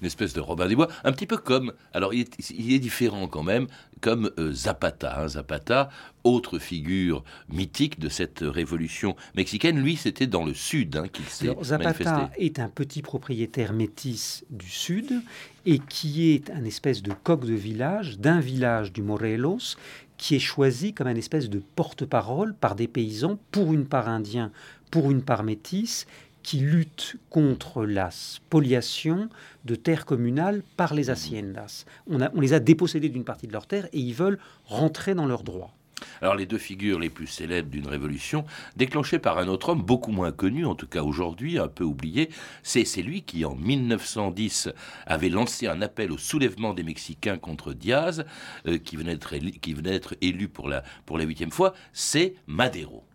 Une 0.00 0.06
espèce 0.06 0.32
de 0.32 0.40
Robin 0.40 0.68
des 0.68 0.76
Bois, 0.76 0.88
un 1.02 1.10
petit 1.10 1.26
peu 1.26 1.36
comme, 1.38 1.72
alors 1.92 2.14
il 2.14 2.20
est, 2.22 2.78
différent 2.78 3.26
quand 3.26 3.42
même, 3.42 3.66
comme 4.00 4.30
euh, 4.38 4.52
Zapata. 4.52 5.22
Hein. 5.22 5.28
Zapata, 5.28 5.88
autre 6.22 6.58
figure 6.58 7.24
mythique 7.48 7.98
de 7.98 8.08
cette 8.08 8.40
révolution 8.42 9.16
mexicaine, 9.34 9.80
lui 9.80 9.96
c'était 9.96 10.28
dans 10.28 10.44
le 10.44 10.54
sud 10.54 10.96
hein, 10.96 11.08
qu'il 11.08 11.24
s'est 11.24 11.52
Zapata 11.62 12.30
est 12.36 12.60
un 12.60 12.68
petit 12.68 13.02
propriétaire 13.02 13.72
métis 13.72 14.44
du 14.50 14.68
sud 14.68 15.20
et 15.64 15.80
qui 15.80 16.30
est 16.30 16.50
un 16.50 16.64
espèce 16.64 17.02
de 17.02 17.12
coq 17.12 17.44
de 17.44 17.54
village, 17.54 18.18
d'un 18.18 18.38
village 18.38 18.92
du 18.92 19.02
Morelos, 19.02 19.76
qui 20.16 20.36
est 20.36 20.40
choisi 20.40 20.92
comme 20.92 21.06
un 21.06 21.16
espèce 21.16 21.50
de 21.50 21.60
porte-parole 21.74 22.54
par 22.54 22.74
des 22.74 22.88
paysans, 22.88 23.38
pour 23.50 23.72
une 23.72 23.86
part 23.86 24.08
indien, 24.08 24.50
pour 24.96 25.10
une 25.10 25.20
part 25.20 25.44
métisse, 25.44 26.06
qui 26.42 26.56
lutte 26.56 27.16
contre 27.28 27.84
la 27.84 28.10
spoliation 28.10 29.28
de 29.66 29.74
terres 29.74 30.06
communales 30.06 30.62
par 30.78 30.94
les 30.94 31.10
haciendas. 31.10 31.84
On, 32.06 32.18
on 32.22 32.40
les 32.40 32.54
a 32.54 32.60
dépossédés 32.60 33.10
d'une 33.10 33.26
partie 33.26 33.46
de 33.46 33.52
leurs 33.52 33.66
terres 33.66 33.88
et 33.92 33.98
ils 33.98 34.14
veulent 34.14 34.38
rentrer 34.64 35.14
dans 35.14 35.26
leurs 35.26 35.42
droits. 35.42 35.74
Alors 36.22 36.34
les 36.34 36.46
deux 36.46 36.56
figures 36.56 36.98
les 36.98 37.10
plus 37.10 37.26
célèbres 37.26 37.68
d'une 37.68 37.86
révolution, 37.86 38.46
déclenchée 38.74 39.18
par 39.18 39.36
un 39.36 39.48
autre 39.48 39.68
homme 39.68 39.82
beaucoup 39.82 40.12
moins 40.12 40.32
connu, 40.32 40.64
en 40.64 40.74
tout 40.74 40.86
cas 40.86 41.02
aujourd'hui, 41.02 41.58
un 41.58 41.68
peu 41.68 41.84
oublié, 41.84 42.30
c'est 42.62 42.86
lui 43.02 43.20
qui 43.20 43.44
en 43.44 43.54
1910 43.54 44.70
avait 45.04 45.28
lancé 45.28 45.66
un 45.66 45.82
appel 45.82 46.10
au 46.10 46.16
soulèvement 46.16 46.72
des 46.72 46.84
Mexicains 46.84 47.36
contre 47.36 47.74
Diaz, 47.74 48.24
euh, 48.66 48.78
qui 48.78 48.96
venait 48.96 49.16
d'être 49.18 50.14
élu 50.22 50.48
pour 50.48 50.70
la 50.70 50.82
huitième 51.24 51.50
fois, 51.50 51.74
c'est 51.92 52.36
Madero. 52.46 53.05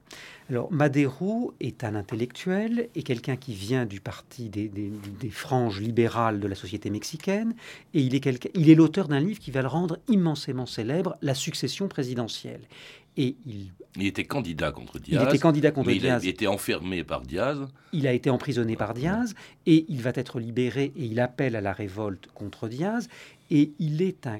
Alors 0.51 0.69
Madero 0.69 1.53
est 1.61 1.85
un 1.85 1.95
intellectuel 1.95 2.89
et 2.93 3.03
quelqu'un 3.03 3.37
qui 3.37 3.53
vient 3.53 3.85
du 3.85 4.01
parti 4.01 4.49
des, 4.49 4.69
franges 5.29 5.79
libérales 5.79 6.41
de 6.41 6.47
la 6.49 6.55
société 6.55 6.89
mexicaine 6.89 7.55
et 7.93 8.01
il 8.01 8.15
est, 8.15 8.49
il 8.53 8.69
est 8.69 8.75
l'auteur 8.75 9.07
d'un 9.07 9.21
livre 9.21 9.39
qui 9.39 9.49
va 9.49 9.61
le 9.61 9.69
rendre 9.69 9.97
immensément 10.09 10.65
célèbre, 10.65 11.15
La 11.21 11.35
succession 11.35 11.87
présidentielle. 11.87 12.59
Et 13.15 13.37
il, 13.45 13.71
il 13.95 14.07
était 14.07 14.25
candidat 14.25 14.73
contre 14.73 14.99
Diaz. 14.99 15.21
Il 15.21 15.27
était 15.29 15.39
candidat 15.39 15.71
contre 15.71 15.91
Diaz. 15.91 16.21
Il 16.21 16.27
a 16.27 16.29
été 16.29 16.47
enfermé 16.47 17.05
par 17.05 17.21
Diaz. 17.21 17.65
Il 17.93 18.05
a 18.05 18.11
été 18.11 18.29
emprisonné 18.29 18.75
par 18.75 18.93
Diaz 18.93 19.33
et 19.65 19.85
il 19.87 20.01
va 20.01 20.11
être 20.15 20.41
libéré 20.41 20.91
et 20.97 21.05
il 21.05 21.21
appelle 21.21 21.55
à 21.55 21.61
la 21.61 21.71
révolte 21.71 22.27
contre 22.33 22.67
Diaz. 22.67 23.07
Et 23.51 23.71
il 23.79 24.01
est 24.01 24.27
un 24.27 24.39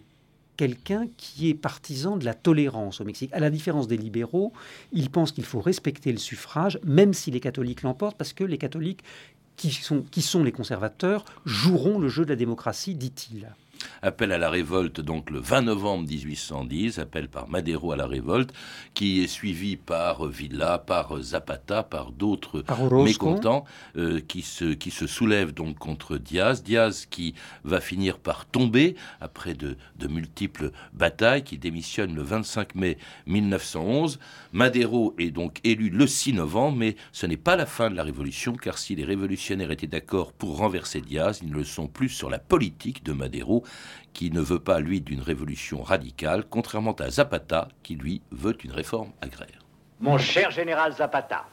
quelqu'un 0.61 1.07
qui 1.17 1.49
est 1.49 1.55
partisan 1.55 2.17
de 2.17 2.23
la 2.23 2.35
tolérance 2.35 3.01
au 3.01 3.03
Mexique. 3.03 3.31
À 3.33 3.39
la 3.39 3.49
différence 3.49 3.87
des 3.87 3.97
libéraux, 3.97 4.53
il 4.91 5.09
pense 5.09 5.31
qu'il 5.31 5.43
faut 5.43 5.59
respecter 5.59 6.11
le 6.11 6.19
suffrage, 6.19 6.79
même 6.83 7.15
si 7.15 7.31
les 7.31 7.39
catholiques 7.39 7.81
l'emportent, 7.81 8.15
parce 8.15 8.31
que 8.31 8.43
les 8.43 8.59
catholiques, 8.59 9.03
qui 9.57 9.71
sont, 9.71 10.03
qui 10.11 10.21
sont 10.21 10.43
les 10.43 10.51
conservateurs, 10.51 11.25
joueront 11.45 11.97
le 11.97 12.09
jeu 12.09 12.25
de 12.25 12.29
la 12.29 12.35
démocratie, 12.35 12.93
dit-il. 12.93 13.47
Appel 14.01 14.31
à 14.31 14.37
la 14.37 14.49
révolte, 14.49 15.01
donc 15.01 15.29
le 15.29 15.39
20 15.39 15.61
novembre 15.63 16.07
1810, 16.07 16.99
appel 16.99 17.27
par 17.27 17.49
Madero 17.49 17.91
à 17.91 17.95
la 17.95 18.07
révolte, 18.07 18.53
qui 18.93 19.23
est 19.23 19.27
suivi 19.27 19.75
par 19.77 20.25
Villa, 20.27 20.77
par 20.77 21.21
Zapata, 21.21 21.83
par 21.83 22.11
d'autres 22.11 22.63
mécontents, 23.03 23.65
euh, 23.97 24.19
qui, 24.19 24.41
se, 24.41 24.73
qui 24.73 24.91
se 24.91 25.07
soulèvent 25.07 25.53
donc 25.53 25.77
contre 25.77 26.17
Diaz. 26.17 26.63
Diaz 26.63 27.05
qui 27.09 27.35
va 27.63 27.81
finir 27.81 28.17
par 28.17 28.45
tomber 28.45 28.95
après 29.19 29.53
de, 29.53 29.77
de 29.97 30.07
multiples 30.07 30.71
batailles, 30.93 31.43
qui 31.43 31.57
démissionne 31.57 32.15
le 32.15 32.23
25 32.23 32.75
mai 32.75 32.97
1911. 33.27 34.19
Madero 34.53 35.15
est 35.17 35.31
donc 35.31 35.59
élu 35.63 35.89
le 35.89 36.05
6 36.05 36.33
novembre, 36.33 36.77
mais 36.77 36.95
ce 37.13 37.25
n'est 37.25 37.37
pas 37.37 37.55
la 37.55 37.65
fin 37.65 37.89
de 37.89 37.95
la 37.95 38.03
révolution, 38.03 38.53
car 38.53 38.77
si 38.77 38.95
les 38.95 39.05
révolutionnaires 39.05 39.71
étaient 39.71 39.87
d'accord 39.87 40.33
pour 40.33 40.57
renverser 40.57 40.99
Diaz, 40.99 41.39
ils 41.41 41.49
ne 41.49 41.55
le 41.55 41.63
sont 41.63 41.87
plus 41.87 42.09
sur 42.09 42.29
la 42.29 42.37
politique 42.37 43.03
de 43.05 43.13
Madero, 43.13 43.63
qui 44.11 44.29
ne 44.29 44.41
veut 44.41 44.59
pas, 44.59 44.81
lui, 44.81 44.99
d'une 44.99 45.21
révolution 45.21 45.81
radicale, 45.81 46.43
contrairement 46.49 46.91
à 46.99 47.09
Zapata, 47.09 47.69
qui, 47.81 47.95
lui, 47.95 48.21
veut 48.31 48.57
une 48.65 48.73
réforme 48.73 49.11
agraire. 49.21 49.59
Mon 50.01 50.17
cher 50.17 50.51
général 50.51 50.93
Zapata, 50.93 51.45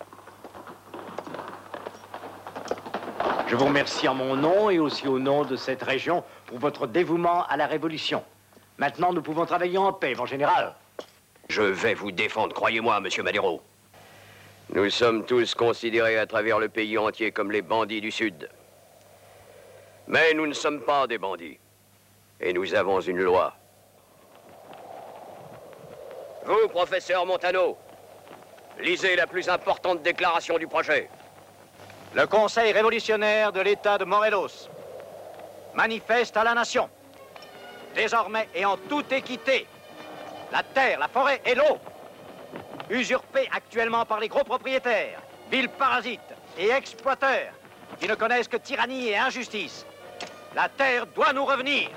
je 3.46 3.54
vous 3.54 3.66
remercie 3.66 4.08
en 4.08 4.14
mon 4.14 4.34
nom 4.34 4.70
et 4.70 4.80
aussi 4.80 5.06
au 5.06 5.20
nom 5.20 5.44
de 5.44 5.54
cette 5.54 5.82
région 5.84 6.24
pour 6.46 6.58
votre 6.58 6.88
dévouement 6.88 7.46
à 7.46 7.56
la 7.56 7.68
révolution. 7.68 8.24
Maintenant, 8.76 9.12
nous 9.12 9.22
pouvons 9.22 9.46
travailler 9.46 9.78
en 9.78 9.92
paix, 9.92 10.14
mon 10.16 10.26
général. 10.26 10.74
Je 11.48 11.62
vais 11.62 11.94
vous 11.94 12.12
défendre, 12.12 12.54
croyez-moi, 12.54 13.00
monsieur 13.00 13.22
Madero. 13.22 13.62
Nous 14.74 14.90
sommes 14.90 15.24
tous 15.24 15.54
considérés 15.54 16.18
à 16.18 16.26
travers 16.26 16.58
le 16.58 16.68
pays 16.68 16.98
entier 16.98 17.32
comme 17.32 17.50
les 17.50 17.62
bandits 17.62 18.02
du 18.02 18.10
Sud. 18.10 18.50
Mais 20.08 20.34
nous 20.34 20.46
ne 20.46 20.52
sommes 20.52 20.82
pas 20.82 21.06
des 21.06 21.16
bandits. 21.16 21.58
Et 22.38 22.52
nous 22.52 22.74
avons 22.74 23.00
une 23.00 23.22
loi. 23.22 23.54
Vous, 26.44 26.68
professeur 26.68 27.24
Montano, 27.24 27.78
lisez 28.78 29.16
la 29.16 29.26
plus 29.26 29.48
importante 29.48 30.02
déclaration 30.02 30.58
du 30.58 30.66
projet. 30.66 31.08
Le 32.14 32.26
Conseil 32.26 32.72
révolutionnaire 32.72 33.52
de 33.52 33.60
l'État 33.60 33.96
de 33.96 34.04
Morelos 34.04 34.68
manifeste 35.74 36.36
à 36.36 36.44
la 36.44 36.52
nation, 36.52 36.90
désormais 37.94 38.48
et 38.54 38.66
en 38.66 38.76
toute 38.76 39.10
équité, 39.12 39.66
la 40.52 40.62
terre, 40.62 40.98
la 40.98 41.08
forêt 41.08 41.40
et 41.44 41.54
l'eau, 41.54 41.78
usurpées 42.90 43.48
actuellement 43.52 44.04
par 44.04 44.20
les 44.20 44.28
gros 44.28 44.44
propriétaires, 44.44 45.20
villes 45.50 45.68
parasites 45.68 46.20
et 46.58 46.70
exploiteurs 46.70 47.52
qui 48.00 48.08
ne 48.08 48.14
connaissent 48.14 48.48
que 48.48 48.56
tyrannie 48.56 49.08
et 49.08 49.16
injustice. 49.16 49.86
La 50.54 50.68
terre 50.68 51.06
doit 51.06 51.32
nous 51.32 51.44
revenir. 51.44 51.90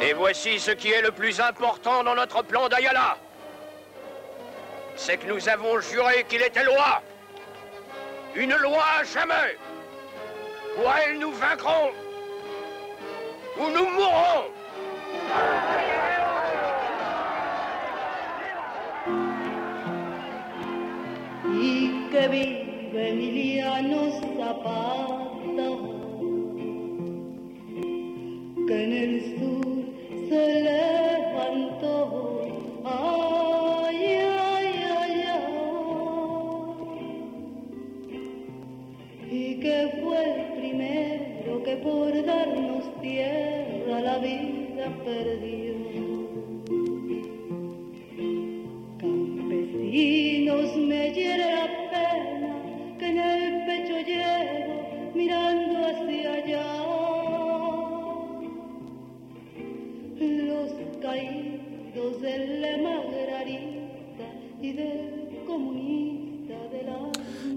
Et 0.00 0.12
voici 0.12 0.60
ce 0.60 0.70
qui 0.70 0.90
est 0.92 1.02
le 1.02 1.10
plus 1.10 1.40
important 1.40 2.04
dans 2.04 2.14
notre 2.14 2.42
plan 2.42 2.68
d'Ayala. 2.68 3.16
C'est 4.94 5.16
que 5.16 5.26
nous 5.26 5.48
avons 5.48 5.80
juré 5.80 6.24
qu'il 6.28 6.42
était 6.42 6.64
loi. 6.64 7.02
Une 8.34 8.54
loi 8.54 8.84
à 9.00 9.04
jamais. 9.04 9.56
Ou 10.76 10.82
elle 11.04 11.18
nous 11.18 11.32
vaincront. 11.32 11.90
Ou 13.58 13.68
nous 13.70 13.88
mourrons. 13.90 14.57
Y 21.44 22.08
que 22.10 22.28
vive 22.28 23.10
Emiliano 23.10 24.10
Zapata, 24.36 25.27
कर 45.18 45.34
दी 45.36 45.57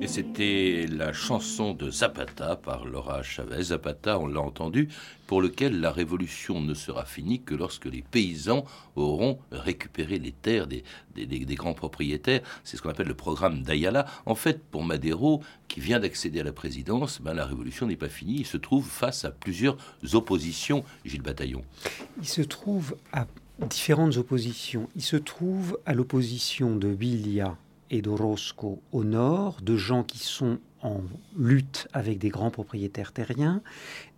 c'était 0.07 0.87
la 0.89 1.13
chanson 1.13 1.75
de 1.75 1.91
Zapata 1.91 2.55
par 2.55 2.85
Laura 2.85 3.21
Chavez. 3.21 3.65
Zapata, 3.65 4.17
on 4.17 4.25
l'a 4.25 4.41
entendu, 4.41 4.89
pour 5.27 5.43
lequel 5.43 5.79
la 5.79 5.91
révolution 5.91 6.59
ne 6.59 6.73
sera 6.73 7.05
finie 7.05 7.39
que 7.39 7.53
lorsque 7.53 7.85
les 7.85 8.01
paysans 8.01 8.65
auront 8.95 9.37
récupéré 9.51 10.17
les 10.17 10.31
terres 10.31 10.65
des, 10.65 10.83
grands 11.55 11.75
propriétaires. 11.75 12.41
C'est 12.63 12.77
ce 12.77 12.81
qu'on 12.81 12.89
appelle 12.89 13.09
le 13.09 13.13
programme 13.13 13.61
d'Ayala. 13.61 14.07
En 14.25 14.33
fait, 14.33 14.63
pour 14.63 14.83
Madero, 14.83 15.43
qui 15.67 15.81
vient 15.81 15.99
d'accéder 15.99 16.39
à 16.39 16.43
la 16.43 16.51
présidence, 16.51 17.21
ben, 17.21 17.35
la 17.35 17.45
révolution 17.45 17.85
n'est 17.85 17.95
pas 17.95 18.09
finie. 18.09 18.37
Il 18.39 18.47
se 18.47 18.57
trouve 18.57 18.87
face 18.87 19.23
à 19.23 19.29
plusieurs 19.29 19.77
oppositions, 20.13 20.83
Gilles 21.05 21.21
Bataillon. 21.21 21.63
Il 22.19 22.27
se 22.27 22.41
trouve 22.41 22.95
à 23.13 23.27
différentes 23.69 24.17
oppositions. 24.17 24.89
Il 24.95 25.03
se 25.03 25.17
trouve 25.17 25.77
à 25.85 25.93
l'opposition 25.93 26.75
de 26.75 26.87
Villa 26.87 27.55
et 27.91 28.01
d'Orozco 28.01 28.81
au 28.91 29.03
nord, 29.03 29.61
de 29.61 29.75
gens 29.75 30.03
qui 30.03 30.17
sont 30.17 30.57
en 30.81 31.01
lutte 31.37 31.87
avec 31.93 32.17
des 32.17 32.29
grands 32.29 32.49
propriétaires 32.49 33.11
terriens, 33.11 33.61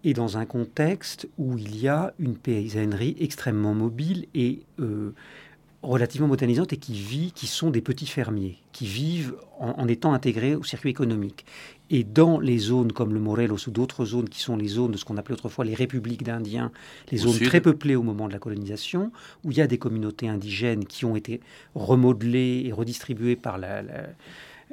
et 0.06 0.13
dans 0.13 0.38
un 0.38 0.46
contexte 0.46 1.27
où 1.38 1.58
il 1.58 1.75
y 1.75 1.89
a 1.89 2.13
une 2.20 2.38
paysannerie 2.38 3.18
extrêmement 3.20 3.74
mobile 3.74 4.27
et 4.34 4.62
euh, 4.80 5.13
relativement 5.82 6.27
modernisantes 6.27 6.72
et 6.72 6.77
qui 6.77 6.94
vivent, 6.94 7.34
qui 7.34 7.48
sont 7.48 7.70
des 7.70 7.82
petits 7.82 8.08
fermiers, 8.08 8.58
qui 8.72 8.86
vivent 8.86 9.36
en, 9.60 9.88
étant 9.88 10.13
intégrés 10.13 10.56
au 10.56 10.63
circuit 10.63 10.89
économique. 10.89 11.46
Et 11.95 12.03
dans 12.03 12.39
les 12.39 12.57
zones 12.57 12.91
comme 12.91 13.13
le 13.13 13.19
Morelos 13.19 13.67
ou 13.67 13.71
d'autres 13.71 14.03
zones 14.03 14.27
qui 14.27 14.39
sont 14.39 14.57
les 14.57 14.67
zones 14.67 14.93
de 14.93 14.97
ce 14.97 15.05
qu'on 15.05 15.15
appelait 15.15 15.35
autrefois 15.35 15.63
les 15.63 15.75
républiques 15.75 16.23
d'Indiens, 16.23 16.71
les 17.12 17.19
zones 17.19 17.38
très 17.38 17.62
peuplées 17.62 17.95
au 17.95 18.01
moment 18.01 18.27
de 18.27 18.33
la 18.33 18.39
colonisation, 18.39 19.12
où 19.43 19.51
il 19.51 19.57
y 19.57 19.62
a 19.62 19.67
des 19.67 19.77
communautés 19.77 20.27
indigènes 20.27 20.85
qui 20.85 21.05
ont 21.05 21.15
été 21.15 21.39
remodelées 21.75 22.63
et 22.65 22.71
redistribuées 22.71 23.35
par 23.35 23.59
la, 23.59 23.83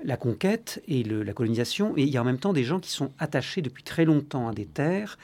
la, 0.03 0.17
conquête 0.17 0.83
et 0.89 1.03
la 1.05 1.35
colonisation, 1.35 1.93
et 1.99 2.05
il 2.05 2.09
y 2.09 2.17
a 2.17 2.23
en 2.23 2.25
même 2.25 2.39
temps 2.39 2.55
des 2.55 2.65
gens 2.65 2.81
qui 2.81 2.91
sont 2.91 3.11
attachés 3.19 3.61
depuis 3.61 3.83
très 3.83 4.07
longtemps 4.07 4.49
à 4.49 4.55
des 4.55 4.65
terres 4.65 5.19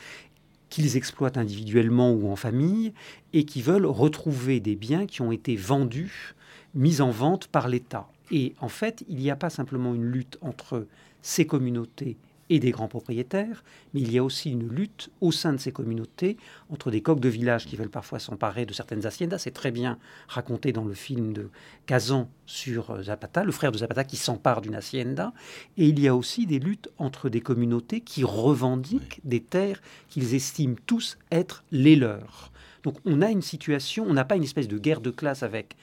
qu'ils 0.68 0.98
exploitent 0.98 1.38
individuellement 1.38 2.12
ou 2.12 2.30
en 2.30 2.36
famille 2.36 2.92
et 3.32 3.44
qui 3.44 3.62
veulent 3.62 3.86
retrouver 3.86 4.60
des 4.60 4.76
biens 4.76 5.06
qui 5.06 5.22
ont 5.22 5.32
été 5.32 5.56
vendus, 5.56 6.34
mis 6.74 7.00
en 7.00 7.10
vente 7.10 7.46
par 7.46 7.68
l'État. 7.68 8.06
Et 8.30 8.54
en 8.60 8.68
fait, 8.68 9.02
il 9.08 9.16
n'y 9.16 9.30
a 9.30 9.36
pas 9.36 9.48
simplement 9.48 9.94
une 9.94 10.04
lutte 10.04 10.36
entre 10.42 10.86
ces 11.26 11.44
communautés 11.44 12.16
et 12.50 12.60
des 12.60 12.70
grands 12.70 12.86
propriétaires, 12.86 13.64
mais 13.92 14.00
il 14.00 14.12
y 14.12 14.18
a 14.18 14.22
aussi 14.22 14.52
une 14.52 14.68
lutte 14.68 15.10
au 15.20 15.32
sein 15.32 15.52
de 15.52 15.58
ces 15.58 15.72
communautés 15.72 16.36
entre 16.70 16.92
des 16.92 17.00
coqs 17.00 17.18
de 17.18 17.28
village 17.28 17.66
qui 17.66 17.74
veulent 17.74 17.90
parfois 17.90 18.20
s'emparer 18.20 18.64
de 18.64 18.72
certaines 18.72 19.04
haciendas. 19.04 19.38
C'est 19.38 19.50
très 19.50 19.72
bien 19.72 19.98
raconté 20.28 20.70
dans 20.70 20.84
le 20.84 20.94
film 20.94 21.32
de 21.32 21.50
Kazan 21.86 22.30
sur 22.46 22.92
euh, 22.92 23.02
Zapata, 23.02 23.42
le 23.42 23.50
frère 23.50 23.72
de 23.72 23.78
Zapata 23.78 24.04
qui 24.04 24.16
s'empare 24.16 24.60
d'une 24.60 24.76
hacienda. 24.76 25.32
Et 25.76 25.88
il 25.88 25.98
y 25.98 26.06
a 26.06 26.14
aussi 26.14 26.46
des 26.46 26.60
luttes 26.60 26.90
entre 26.98 27.28
des 27.28 27.40
communautés 27.40 28.00
qui 28.00 28.22
revendiquent 28.22 29.20
des 29.24 29.40
terres 29.40 29.82
qu'ils 30.08 30.34
estiment 30.34 30.76
tous 30.86 31.18
être 31.32 31.64
les 31.72 31.96
leurs. 31.96 32.52
Donc 32.84 32.98
on 33.04 33.22
a 33.22 33.30
une 33.30 33.42
situation, 33.42 34.06
on 34.08 34.12
n'a 34.12 34.24
pas 34.24 34.36
une 34.36 34.44
espèce 34.44 34.68
de 34.68 34.78
guerre 34.78 35.00
de 35.00 35.10
classe 35.10 35.42
avec 35.42 35.74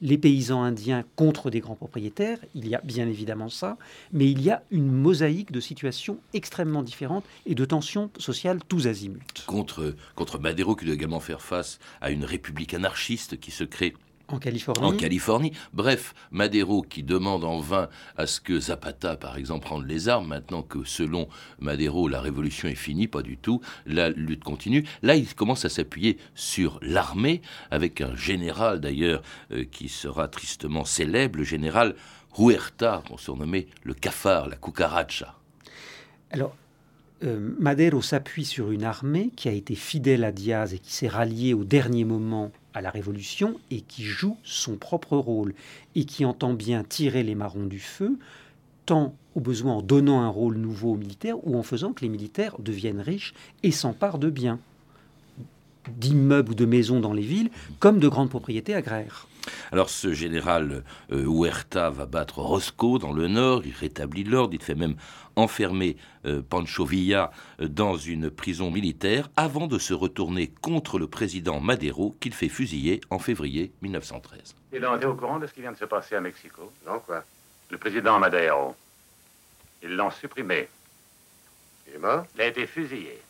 les 0.00 0.18
paysans 0.18 0.62
indiens 0.62 1.04
contre 1.16 1.50
des 1.50 1.60
grands 1.60 1.74
propriétaires, 1.74 2.38
il 2.54 2.68
y 2.68 2.74
a 2.74 2.80
bien 2.82 3.08
évidemment 3.08 3.48
ça, 3.48 3.76
mais 4.12 4.30
il 4.30 4.42
y 4.42 4.50
a 4.50 4.62
une 4.70 4.90
mosaïque 4.90 5.52
de 5.52 5.60
situations 5.60 6.18
extrêmement 6.34 6.82
différentes 6.82 7.24
et 7.46 7.54
de 7.54 7.64
tensions 7.64 8.10
sociales 8.18 8.60
tous 8.68 8.86
azimuts. 8.86 9.20
Contre, 9.46 9.94
contre 10.14 10.38
Madero 10.38 10.76
qui 10.76 10.84
doit 10.84 10.94
également 10.94 11.20
faire 11.20 11.40
face 11.40 11.78
à 12.00 12.10
une 12.10 12.24
république 12.24 12.74
anarchiste 12.74 13.38
qui 13.40 13.50
se 13.50 13.64
crée 13.64 13.94
en 14.28 14.38
Californie. 14.38 14.84
En 14.84 14.96
Californie. 14.96 15.52
Bref, 15.72 16.14
Madero 16.30 16.82
qui 16.82 17.02
demande 17.02 17.44
en 17.44 17.60
vain 17.60 17.88
à 18.16 18.26
ce 18.26 18.40
que 18.40 18.58
Zapata, 18.58 19.16
par 19.16 19.36
exemple, 19.36 19.66
prenne 19.66 19.86
les 19.86 20.08
armes, 20.08 20.28
maintenant 20.28 20.62
que 20.62 20.84
selon 20.84 21.28
Madero, 21.60 22.08
la 22.08 22.20
révolution 22.20 22.68
est 22.68 22.74
finie, 22.74 23.06
pas 23.06 23.22
du 23.22 23.36
tout, 23.36 23.60
la 23.86 24.10
lutte 24.10 24.44
continue. 24.44 24.84
Là, 25.02 25.16
il 25.16 25.32
commence 25.34 25.64
à 25.64 25.68
s'appuyer 25.68 26.18
sur 26.34 26.78
l'armée, 26.82 27.40
avec 27.70 28.00
un 28.00 28.16
général 28.16 28.80
d'ailleurs 28.80 29.22
euh, 29.52 29.64
qui 29.64 29.88
sera 29.88 30.28
tristement 30.28 30.84
célèbre, 30.84 31.38
le 31.38 31.44
général 31.44 31.94
Huerta, 32.38 33.02
qu'on 33.08 33.16
surnommait 33.16 33.66
le 33.82 33.94
cafard, 33.94 34.48
la 34.48 34.56
cucaracha. 34.56 35.36
Alors, 36.30 36.54
euh, 37.24 37.54
Madero 37.58 38.02
s'appuie 38.02 38.44
sur 38.44 38.70
une 38.70 38.84
armée 38.84 39.30
qui 39.36 39.48
a 39.48 39.52
été 39.52 39.74
fidèle 39.74 40.24
à 40.24 40.32
Diaz 40.32 40.74
et 40.74 40.78
qui 40.78 40.92
s'est 40.92 41.08
ralliée 41.08 41.54
au 41.54 41.64
dernier 41.64 42.04
moment 42.04 42.52
à 42.76 42.82
la 42.82 42.90
Révolution 42.90 43.58
et 43.70 43.80
qui 43.80 44.04
joue 44.04 44.36
son 44.44 44.76
propre 44.76 45.16
rôle 45.16 45.54
et 45.94 46.04
qui 46.04 46.26
entend 46.26 46.52
bien 46.52 46.84
tirer 46.84 47.22
les 47.22 47.34
marrons 47.34 47.64
du 47.64 47.80
feu, 47.80 48.18
tant 48.84 49.14
au 49.34 49.40
besoin 49.40 49.72
en 49.72 49.82
donnant 49.82 50.20
un 50.20 50.28
rôle 50.28 50.58
nouveau 50.58 50.92
aux 50.92 50.96
militaires 50.96 51.38
ou 51.46 51.56
en 51.56 51.62
faisant 51.62 51.94
que 51.94 52.02
les 52.02 52.10
militaires 52.10 52.56
deviennent 52.58 53.00
riches 53.00 53.32
et 53.62 53.70
s'emparent 53.70 54.18
de 54.18 54.28
biens, 54.28 54.58
d'immeubles 55.96 56.52
ou 56.52 56.54
de 56.54 56.66
maisons 56.66 57.00
dans 57.00 57.14
les 57.14 57.22
villes, 57.22 57.50
comme 57.78 57.98
de 57.98 58.08
grandes 58.08 58.28
propriétés 58.28 58.74
agraires. 58.74 59.26
Alors 59.72 59.90
ce 59.90 60.12
général 60.12 60.84
euh, 61.12 61.24
Huerta 61.24 61.90
va 61.90 62.06
battre 62.06 62.38
Roscoe 62.38 62.98
dans 62.98 63.12
le 63.12 63.28
nord, 63.28 63.62
il 63.64 63.74
rétablit 63.74 64.24
l'ordre, 64.24 64.54
il 64.54 64.62
fait 64.62 64.74
même 64.74 64.96
enfermer 65.36 65.96
euh, 66.24 66.42
Pancho 66.42 66.84
Villa 66.84 67.30
euh, 67.60 67.68
dans 67.68 67.96
une 67.96 68.30
prison 68.30 68.70
militaire 68.70 69.28
avant 69.36 69.66
de 69.66 69.78
se 69.78 69.94
retourner 69.94 70.48
contre 70.48 70.98
le 70.98 71.06
président 71.06 71.60
Madero 71.60 72.16
qu'il 72.20 72.34
fait 72.34 72.48
fusiller 72.48 73.00
en 73.10 73.18
février 73.18 73.72
1913. 73.82 74.54
Et 74.72 74.80
donc, 74.80 75.04
au 75.04 75.14
courant 75.14 75.38
de 75.38 75.46
ce 75.46 75.52
qui 75.52 75.60
vient 75.60 75.72
de 75.72 75.76
se 75.76 75.84
passer 75.84 76.16
à 76.16 76.20
Mexico? 76.20 76.72
Non, 76.86 77.00
quoi? 77.00 77.22
Le 77.70 77.78
président 77.78 78.18
Madero. 78.18 78.74
Ils 79.82 79.94
l'ont 79.94 80.10
supprimé. 80.10 80.68
Il 81.86 81.94
est 81.94 81.98
mort? 81.98 82.24
Il 82.34 82.40
a 82.40 82.46
été 82.46 82.66
fusillé. 82.66 83.20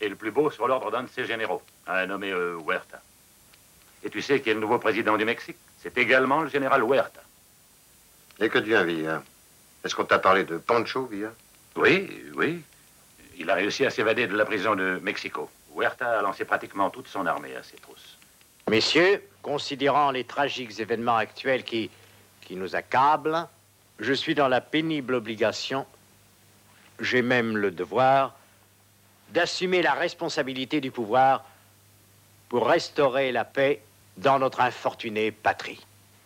Et 0.00 0.08
le 0.08 0.14
plus 0.14 0.30
beau 0.30 0.50
sur 0.50 0.68
l'ordre 0.68 0.90
d'un 0.90 1.02
de 1.02 1.08
ses 1.08 1.24
généraux, 1.24 1.62
un 1.86 2.06
nommé 2.06 2.30
Huerta. 2.30 3.00
Et 4.06 4.10
tu 4.10 4.22
sais 4.22 4.40
qui 4.40 4.50
est 4.50 4.54
le 4.54 4.60
nouveau 4.60 4.78
président 4.78 5.16
du 5.16 5.24
Mexique? 5.24 5.56
C'est 5.78 5.98
également 5.98 6.42
le 6.42 6.48
général 6.48 6.80
Huerta. 6.80 7.20
Et 8.38 8.48
que 8.48 8.58
devient 8.58 8.84
Villa? 8.86 9.20
Est-ce 9.84 9.96
qu'on 9.96 10.04
t'a 10.04 10.20
parlé 10.20 10.44
de 10.44 10.58
Pancho 10.58 11.06
Villa? 11.06 11.32
Oui, 11.74 12.08
oui. 12.36 12.62
Il 13.36 13.50
a 13.50 13.54
réussi 13.54 13.84
à 13.84 13.90
s'évader 13.90 14.28
de 14.28 14.36
la 14.36 14.44
prison 14.44 14.76
de 14.76 15.00
Mexico. 15.02 15.50
Huerta 15.74 16.20
a 16.20 16.22
lancé 16.22 16.44
pratiquement 16.44 16.88
toute 16.88 17.08
son 17.08 17.26
armée 17.26 17.56
à 17.56 17.64
ses 17.64 17.78
trousses. 17.78 18.16
Messieurs, 18.70 19.24
considérant 19.42 20.12
les 20.12 20.22
tragiques 20.22 20.78
événements 20.78 21.16
actuels 21.16 21.64
qui, 21.64 21.90
qui 22.42 22.54
nous 22.54 22.76
accablent, 22.76 23.48
je 23.98 24.12
suis 24.12 24.36
dans 24.36 24.48
la 24.48 24.60
pénible 24.60 25.14
obligation, 25.14 25.84
j'ai 27.00 27.22
même 27.22 27.56
le 27.56 27.72
devoir, 27.72 28.36
d'assumer 29.30 29.82
la 29.82 29.94
responsabilité 29.94 30.80
du 30.80 30.92
pouvoir 30.92 31.44
pour 32.48 32.68
restaurer 32.68 33.32
la 33.32 33.44
paix 33.44 33.82
dans 34.16 34.38
notre 34.38 34.60
infortunée 34.60 35.30
patrie. 35.30 35.84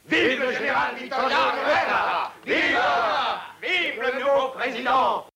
Vive 0.08 0.40
le 0.40 0.52
général 0.52 0.96
Victoria 0.98 1.36
Vive 2.44 2.78
Vive 3.62 4.00
le 4.00 4.18
nouveau 4.18 4.48
président 4.48 5.26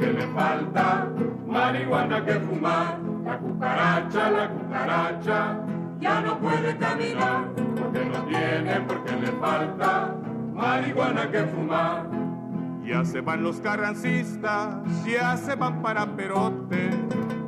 porque 0.00 0.12
le 0.14 0.26
falta 0.28 1.08
marihuana 1.46 2.24
que 2.24 2.32
fumar. 2.40 2.98
La 3.24 3.38
cucaracha, 3.38 4.30
la 4.30 4.48
cucaracha, 4.48 5.60
ya 6.00 6.20
no 6.22 6.38
puede 6.38 6.76
caminar 6.78 7.44
porque 7.54 8.04
no 8.06 8.24
tiene 8.24 8.80
porque 8.88 9.12
le 9.16 9.32
falta 9.32 10.16
marihuana 10.54 11.30
que 11.30 11.44
fumar. 11.44 12.08
Ya 12.82 13.04
se 13.04 13.20
van 13.20 13.42
los 13.42 13.60
carrancistas, 13.60 14.78
ya 15.04 15.36
se 15.36 15.54
van 15.54 15.82
para 15.82 16.16
Perote 16.16 16.90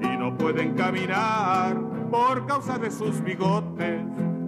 y 0.02 0.16
no 0.18 0.36
pueden 0.36 0.74
caminar 0.74 1.80
por 2.10 2.46
causa 2.46 2.78
de 2.78 2.90
sus 2.90 3.22
bigotes. 3.22 4.02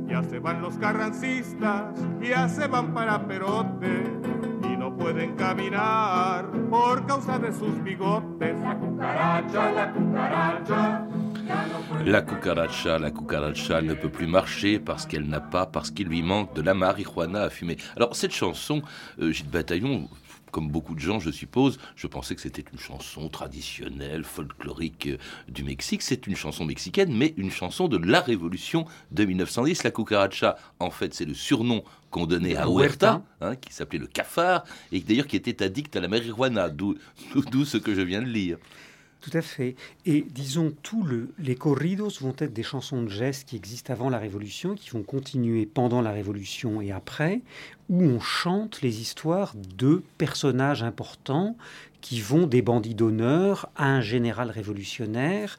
Ya 0.06 0.22
se 0.22 0.38
van 0.38 0.60
los 0.60 0.76
carrancistas, 0.76 1.94
ya 2.20 2.48
se 2.48 2.66
van 2.68 2.92
para 2.92 3.26
Perote 3.26 4.02
pueden 5.04 5.36
caminar 5.36 6.50
por 6.70 7.06
causa 7.06 7.38
de 7.38 7.52
sus 7.52 7.78
bigotes. 7.84 8.56
La 8.62 8.74
cucaracha, 8.78 9.72
la 9.72 9.92
cucaracha. 9.92 11.08
La 12.06 12.22
cucaracha, 12.24 12.98
la 12.98 13.10
cucaracha 13.10 13.82
ne 13.82 13.92
peut 13.92 14.08
plus 14.08 14.26
marcher 14.26 14.78
parce 14.78 15.04
qu'elle 15.04 15.28
n'a 15.28 15.42
pas, 15.42 15.66
parce 15.66 15.90
qu'il 15.90 16.08
lui 16.08 16.22
manque 16.22 16.54
de 16.54 16.62
la 16.62 16.72
marijuana 16.72 17.42
à 17.42 17.50
fumer. 17.50 17.76
Alors 17.96 18.16
cette 18.16 18.32
chanson, 18.32 18.80
euh, 19.20 19.30
Gilles 19.30 19.50
Bataillon, 19.50 20.08
comme 20.50 20.70
beaucoup 20.70 20.94
de 20.94 21.00
gens, 21.00 21.20
je 21.20 21.30
suppose, 21.30 21.78
je 21.96 22.06
pensais 22.06 22.34
que 22.34 22.40
c'était 22.40 22.64
une 22.72 22.78
chanson 22.78 23.28
traditionnelle, 23.28 24.24
folklorique 24.24 25.08
euh, 25.08 25.18
du 25.48 25.64
Mexique. 25.64 26.00
C'est 26.00 26.26
une 26.26 26.36
chanson 26.36 26.64
mexicaine, 26.64 27.14
mais 27.14 27.34
une 27.36 27.50
chanson 27.50 27.88
de 27.88 27.98
la 27.98 28.20
révolution 28.20 28.86
de 29.10 29.26
1910. 29.26 29.82
La 29.82 29.90
cucaracha, 29.90 30.56
en 30.78 30.90
fait, 30.90 31.12
c'est 31.12 31.26
le 31.26 31.34
surnom 31.34 31.84
qu'on 32.14 32.26
donnait 32.26 32.54
à 32.54 32.68
Huerta, 32.68 33.22
hein, 33.40 33.56
qui 33.56 33.72
s'appelait 33.72 33.98
le 33.98 34.06
cafard, 34.06 34.64
et 34.92 35.00
d'ailleurs 35.00 35.26
qui 35.26 35.34
était 35.34 35.64
addict 35.64 35.96
à 35.96 36.00
la 36.00 36.06
marijuana, 36.06 36.68
d'où 36.68 36.94
ce 37.64 37.76
que 37.76 37.92
je 37.92 38.02
viens 38.02 38.22
de 38.22 38.28
lire. 38.28 38.56
Tout 39.20 39.32
à 39.32 39.42
fait. 39.42 39.74
Et 40.06 40.24
disons, 40.30 40.72
tous 40.84 41.04
les 41.40 41.56
corridos 41.56 42.20
vont 42.20 42.36
être 42.38 42.52
des 42.52 42.62
chansons 42.62 43.02
de 43.02 43.08
gestes 43.08 43.48
qui 43.48 43.56
existent 43.56 43.92
avant 43.92 44.10
la 44.10 44.18
Révolution, 44.18 44.76
qui 44.76 44.90
vont 44.90 45.02
continuer 45.02 45.66
pendant 45.66 46.02
la 46.02 46.12
Révolution 46.12 46.80
et 46.80 46.92
après, 46.92 47.40
où 47.88 48.04
on 48.04 48.20
chante 48.20 48.80
les 48.80 49.00
histoires 49.00 49.52
de 49.76 50.04
personnages 50.16 50.84
importants 50.84 51.56
qui 52.00 52.20
vont 52.20 52.46
des 52.46 52.62
bandits 52.62 52.94
d'honneur 52.94 53.68
à 53.74 53.86
un 53.86 54.02
général 54.02 54.50
révolutionnaire 54.50 55.58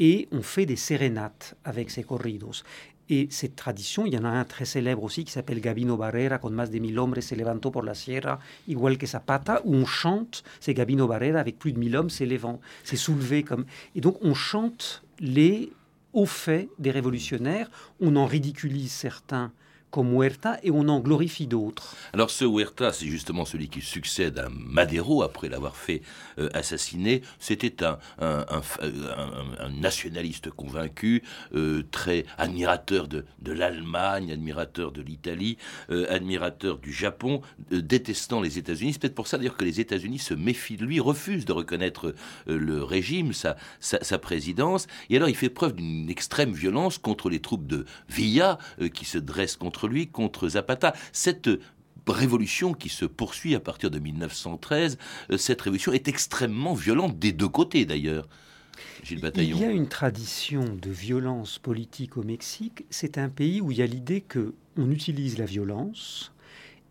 et 0.00 0.26
on 0.32 0.42
fait 0.42 0.66
des 0.66 0.74
sérénates 0.74 1.54
avec 1.64 1.90
ces 1.90 2.02
corridos. 2.02 2.64
Et 3.14 3.28
cette 3.30 3.56
tradition, 3.56 4.06
il 4.06 4.14
y 4.14 4.16
en 4.16 4.24
a 4.24 4.30
un 4.30 4.46
très 4.46 4.64
célèbre 4.64 5.02
aussi 5.02 5.22
qui 5.26 5.32
s'appelle 5.32 5.60
Gabino 5.60 5.98
Barrera, 5.98 6.38
con 6.38 6.48
más 6.48 6.70
de 6.70 6.78
mil 6.78 6.98
hombres 6.98 7.20
se 7.20 7.36
levantó 7.36 7.70
por 7.70 7.84
la 7.84 7.94
sierra, 7.94 8.38
igual 8.66 8.96
que 8.96 9.06
Zapata, 9.06 9.60
où 9.66 9.74
on 9.74 9.84
chante, 9.84 10.42
c'est 10.60 10.72
Gabino 10.72 11.06
Barrera, 11.06 11.38
avec 11.38 11.58
plus 11.58 11.74
de 11.74 11.78
mille 11.78 11.94
hommes 11.94 12.08
s'élevant, 12.08 12.58
c'est 12.84 12.96
soulevé 12.96 13.42
comme... 13.42 13.66
Et 13.94 14.00
donc 14.00 14.16
on 14.22 14.32
chante 14.32 15.02
les 15.18 15.70
hauts 16.14 16.24
faits 16.24 16.70
des 16.78 16.90
révolutionnaires, 16.90 17.70
on 18.00 18.16
en 18.16 18.24
ridiculise 18.24 18.92
certains 18.92 19.52
comme 19.92 20.14
Huerta 20.14 20.58
et 20.62 20.70
on 20.70 20.88
en 20.88 21.00
glorifie 21.00 21.46
d'autres. 21.46 21.94
Alors 22.14 22.30
ce 22.30 22.46
Huerta, 22.46 22.92
c'est 22.92 23.06
justement 23.06 23.44
celui 23.44 23.68
qui 23.68 23.82
succède 23.82 24.38
à 24.38 24.48
Madero 24.48 25.22
après 25.22 25.50
l'avoir 25.50 25.76
fait 25.76 26.00
euh, 26.38 26.48
assassiner. 26.54 27.20
C'était 27.38 27.84
un, 27.84 27.98
un, 28.18 28.40
nationaliste 29.70 30.50
convaincu, 30.50 31.22
euh, 31.54 31.82
très 31.90 32.24
admirateur 32.38 33.06
de, 33.06 33.24
l'Allemagne, 33.44 34.32
admirateur 34.32 34.92
de 34.92 35.02
l'Italie, 35.02 35.58
euh, 35.90 36.06
admirateur 36.08 36.78
du 36.78 36.92
Japon, 36.92 37.42
détestant 37.70 38.40
les 38.40 38.58
États-Unis. 38.58 38.94
C'est 38.94 38.98
peut-être 38.98 39.14
pour 39.14 39.26
ça 39.26 39.36
d'ailleurs 39.36 39.58
que 39.58 39.64
les 39.64 39.78
États-Unis 39.78 40.20
se 40.20 40.32
méfient 40.32 40.78
de 40.78 40.86
lui, 40.86 41.00
refusent 41.00 41.44
de 41.44 41.52
reconnaître 41.52 42.14
le 42.46 42.82
régime, 42.82 43.32
sa, 43.34 44.18
présidence. 44.18 44.86
Et 45.10 45.16
alors 45.16 45.28
il 45.28 45.36
fait 45.36 45.50
preuve 45.50 45.74
d'une 45.74 46.08
extrême 46.08 46.52
violence 46.52 46.96
contre 46.96 47.28
les 47.28 47.40
troupes 47.40 47.66
de 47.66 47.84
Villa 48.08 48.58
qui 48.94 49.04
se 49.04 49.18
dressent 49.18 49.56
contre 49.56 49.81
lui, 49.88 50.08
contre 50.08 50.48
Zapata. 50.48 50.94
Cette 51.12 51.48
révolution 52.06 52.74
qui 52.74 52.88
se 52.88 53.04
poursuit 53.04 53.54
à 53.54 53.60
partir 53.60 53.90
de 53.90 53.98
1913, 53.98 54.98
euh, 55.30 55.36
cette 55.36 55.60
révolution 55.62 55.92
est 55.92 56.08
extrêmement 56.08 56.74
violente 56.74 57.18
des 57.18 57.32
deux 57.32 57.48
côtés 57.48 57.84
d'ailleurs. 57.84 58.28
Gilles 59.04 59.20
Bataillon. 59.20 59.56
Il 59.58 59.62
y 59.62 59.66
a 59.66 59.70
une 59.70 59.88
tradition 59.88 60.64
de 60.64 60.90
violence 60.90 61.58
politique 61.58 62.16
au 62.16 62.22
Mexique. 62.22 62.84
C'est 62.90 63.18
un 63.18 63.28
pays 63.28 63.60
où 63.60 63.70
il 63.70 63.78
y 63.78 63.82
a 63.82 63.86
l'idée 63.86 64.20
que 64.20 64.54
on 64.76 64.90
utilise 64.90 65.38
la 65.38 65.44
violence 65.44 66.32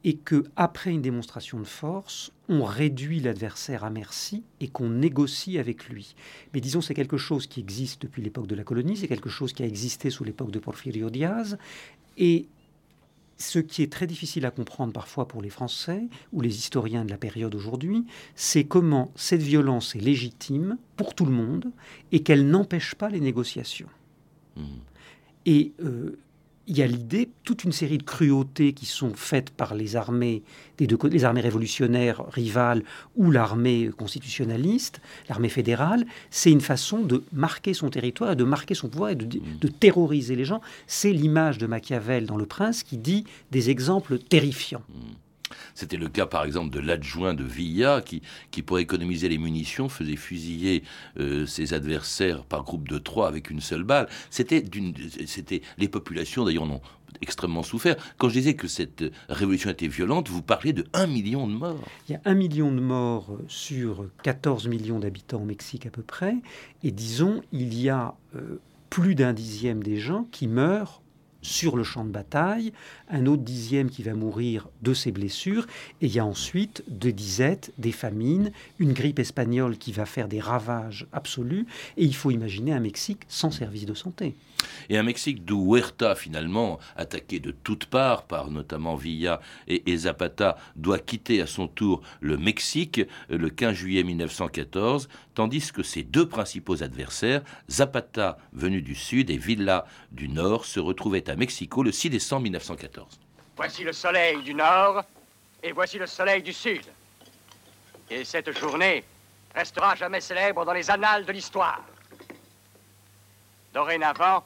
et 0.04 0.16
que 0.16 0.46
après 0.56 0.92
une 0.92 1.02
démonstration 1.02 1.60
de 1.60 1.66
force, 1.66 2.32
on 2.50 2.64
réduit 2.64 3.20
l'adversaire 3.20 3.84
à 3.84 3.90
merci 3.90 4.44
et 4.60 4.68
qu'on 4.68 4.90
négocie 4.90 5.60
avec 5.60 5.90
lui. 5.90 6.16
Mais 6.54 6.62
disons, 6.62 6.82
c'est 6.82 6.94
quelque 6.94 7.18
chose 7.18 7.48
qui 7.48 7.60
existe 7.60 8.02
depuis 8.02 8.22
l'époque 8.22 8.48
de 8.48 8.56
la 8.56 8.64
colonie, 8.64 8.98
c'est 8.98 9.08
quelque 9.08 9.30
chose 9.30 9.54
qui 9.54 9.64
a 9.64 9.68
existé 9.68 10.10
sous 10.10 10.24
l'époque 10.24 10.52
de 10.52 10.60
Porfirio 10.60 11.10
Diaz, 11.10 11.58
et 12.18 12.48
ce 13.42 13.60
qui 13.60 13.82
est 13.82 13.92
très 13.92 14.08
difficile 14.08 14.46
à 14.46 14.52
comprendre 14.52 14.94
parfois 14.94 15.28
pour 15.28 15.42
les 15.42 15.50
Français 15.50 16.08
ou 16.32 16.42
les 16.42 16.58
historiens 16.58 17.04
de 17.04 17.10
la 17.10 17.18
période 17.18 17.54
aujourd'hui, 17.56 18.06
c'est 18.36 18.64
comment 18.64 19.12
cette 19.16 19.42
violence 19.42 19.96
est 19.96 20.00
légitime 20.00 20.78
pour 20.96 21.16
tout 21.16 21.26
le 21.26 21.32
monde 21.32 21.72
et 22.12 22.24
qu'elle 22.24 22.48
n'empêche 22.48 22.96
pas 22.96 23.10
les 23.10 23.20
négociations. 23.20 23.90
Mmh. 24.56 24.62
Et 25.48 25.74
euh, 25.84 26.20
il 26.72 26.78
y 26.78 26.82
a 26.84 26.88
l'idée, 26.88 27.28
toute 27.44 27.66
une 27.66 27.74
série 27.74 27.98
de 27.98 28.04
cruautés 28.04 28.72
qui 28.72 28.86
sont 28.86 29.14
faites 29.14 29.50
par 29.50 29.76
les 29.76 29.98
armées, 29.98 30.42
des 30.78 30.88
deux, 30.88 30.98
les 31.10 31.26
armées 31.26 31.42
révolutionnaires 31.42 32.24
rivales 32.30 32.82
ou 33.18 33.30
l'armée 33.30 33.90
constitutionnaliste, 33.98 35.02
l'armée 35.28 35.50
fédérale, 35.50 36.06
c'est 36.30 36.50
une 36.50 36.62
façon 36.62 37.02
de 37.02 37.26
marquer 37.34 37.74
son 37.74 37.90
territoire, 37.90 38.38
de 38.38 38.46
marquer 38.46 38.74
son 38.74 38.88
pouvoir 38.88 39.10
et 39.10 39.16
de, 39.16 39.26
de 39.26 39.68
terroriser 39.68 40.38
les 40.38 40.46
gens. 40.46 40.62
C'est 40.88 41.12
l'image 41.12 41.58
de 41.58 41.68
Machiavel 41.68 42.26
dans 42.26 42.38
Le 42.38 42.46
Prince 42.46 42.84
qui 42.84 42.96
dit 42.96 43.26
des 43.52 43.70
exemples 43.70 44.18
terrifiants. 44.18 44.84
Mmh. 44.88 45.01
C'était 45.76 45.98
le 45.98 46.10
cas, 46.10 46.26
par 46.26 46.44
exemple, 46.44 46.74
de 46.74 46.80
l'adjoint 46.80 47.34
de 47.34 47.44
Villa, 47.44 48.02
qui, 48.02 48.22
pour 48.62 48.80
économiser 48.80 49.30
les 49.30 49.38
munitions, 49.38 49.90
faisait 49.90 50.16
fusiller 50.16 50.84
euh, 51.20 51.46
ses 51.46 51.74
adversaires 51.74 52.44
par 52.44 52.64
groupe 52.64 52.88
de 52.88 52.98
trois 52.98 53.28
avec 53.28 53.50
une 53.50 53.62
seule 53.62 53.84
balle. 53.84 54.08
C'était 54.30 54.64
les 55.78 55.88
populations, 55.88 56.46
d'ailleurs, 56.46 56.64
ont 56.64 56.82
extrêmement 57.22 57.64
souffert. 57.64 57.96
Quand 58.18 58.30
je 58.30 58.34
disais 58.34 58.54
que 58.56 58.68
cette 58.68 59.04
révolution 59.30 59.70
était 59.70 59.88
violente, 59.88 60.30
vous 60.30 60.42
parlez 60.42 60.74
de 60.74 60.86
1 60.94 61.08
million 61.08 61.48
de 61.48 61.54
morts. 61.54 61.88
Il 62.08 62.14
y 62.14 62.16
a 62.16 62.22
un 62.26 62.34
million 62.34 62.72
de 62.72 62.80
morts 62.80 63.38
sur 63.48 64.06
14 64.24 64.68
millions 64.68 65.00
d'habitants 65.00 65.42
au 65.42 65.46
Mexique 65.46 65.86
à 65.86 65.90
peu 65.90 66.02
près. 66.02 66.36
Et 66.84 66.92
disons, 66.92 67.42
il 67.52 67.80
y 67.80 67.90
a 67.90 68.16
euh, 68.36 68.60
plus 68.90 69.16
d'un 69.16 69.34
dixième 69.34 69.84
des 69.84 69.98
gens 69.98 70.26
qui 70.32 70.48
meurent 70.48 71.02
sur 71.42 71.76
le 71.76 71.84
champ 71.84 72.06
de 72.06 72.12
bataille, 72.12 72.74
un 73.10 73.26
autre 73.26 73.44
dixième 73.44 73.90
qui 73.90 74.04
va 74.04 74.14
mourir 74.14 74.68
de 74.82 74.94
ses 74.94 75.12
blessures, 75.12 75.66
et 76.02 76.08
il 76.08 76.14
y 76.14 76.20
a 76.20 76.26
ensuite 76.26 76.84
des 76.88 77.14
disettes, 77.14 77.72
des 77.78 77.92
famines, 77.92 78.52
une 78.80 78.94
grippe 78.94 79.20
espagnole 79.20 79.78
qui 79.78 79.92
va 79.92 80.06
faire 80.06 80.28
des 80.28 80.40
ravages 80.40 81.08
absolus, 81.14 81.66
et 81.98 82.06
il 82.06 82.16
faut 82.16 82.32
imaginer 82.32 82.74
un 82.74 82.80
Mexique 82.80 83.24
sans 83.28 83.52
service 83.52 83.86
de 83.86 83.94
santé. 83.94 84.36
Et 84.90 84.98
un 84.98 85.04
Mexique 85.04 85.46
d'où 85.46 85.74
Huerta, 85.74 86.16
finalement, 86.16 86.80
attaqué 86.96 87.40
de 87.40 87.52
toutes 87.52 87.86
parts 87.86 88.24
par 88.24 88.50
notamment 88.50 88.96
Villa 88.96 89.42
et, 89.68 89.98
Zapata, 89.98 90.58
doit 90.76 91.00
quitter 91.00 91.42
à 91.42 91.48
son 91.48 91.68
tour 91.68 92.02
le 92.20 92.38
Mexique 92.38 93.02
le 93.30 93.50
15 93.50 93.76
juillet 93.76 94.04
1914, 94.04 95.10
tandis 95.34 95.72
que 95.72 95.84
ses 95.84 96.04
deux 96.04 96.28
principaux 96.28 96.84
adversaires, 96.84 97.42
Zapata 97.70 98.38
venu 98.54 98.82
du 98.82 98.96
sud 98.96 99.30
et 99.30 99.38
Villa 99.38 99.86
du 100.12 100.28
nord, 100.28 100.66
se 100.66 100.80
retrouvaient 100.80 101.30
à 101.30 101.36
Mexico 101.36 101.84
le 101.84 101.92
6 101.92 102.10
décembre 102.10 102.44
1914. 102.44 103.20
Voici 103.56 103.84
le 103.84 103.94
soleil 103.94 104.42
du 104.44 104.54
nord 104.54 105.04
et 105.64 105.72
voici 105.72 105.98
le 105.98 106.08
soleil 106.08 106.42
du 106.42 106.54
sud. 106.54 106.84
Et 108.10 108.24
cette 108.26 108.58
journée 108.58 109.04
restera 109.54 109.96
jamais 109.96 110.22
célèbre 110.22 110.66
dans 110.66 110.74
les 110.74 110.90
annales 110.90 111.26
de 111.26 111.32
l'histoire. 111.32 111.82
Dorénavant, 113.74 114.44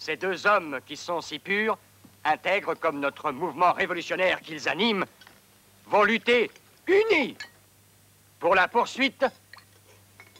ces 0.00 0.16
deux 0.16 0.46
hommes 0.46 0.80
qui 0.86 0.96
sont 0.96 1.20
si 1.20 1.38
purs, 1.38 1.78
intègres 2.24 2.74
comme 2.74 3.00
notre 3.00 3.30
mouvement 3.32 3.72
révolutionnaire 3.72 4.40
qu'ils 4.40 4.68
animent, 4.68 5.04
vont 5.86 6.04
lutter 6.04 6.50
unis 6.86 7.36
pour 8.40 8.54
la 8.54 8.66
poursuite 8.66 9.26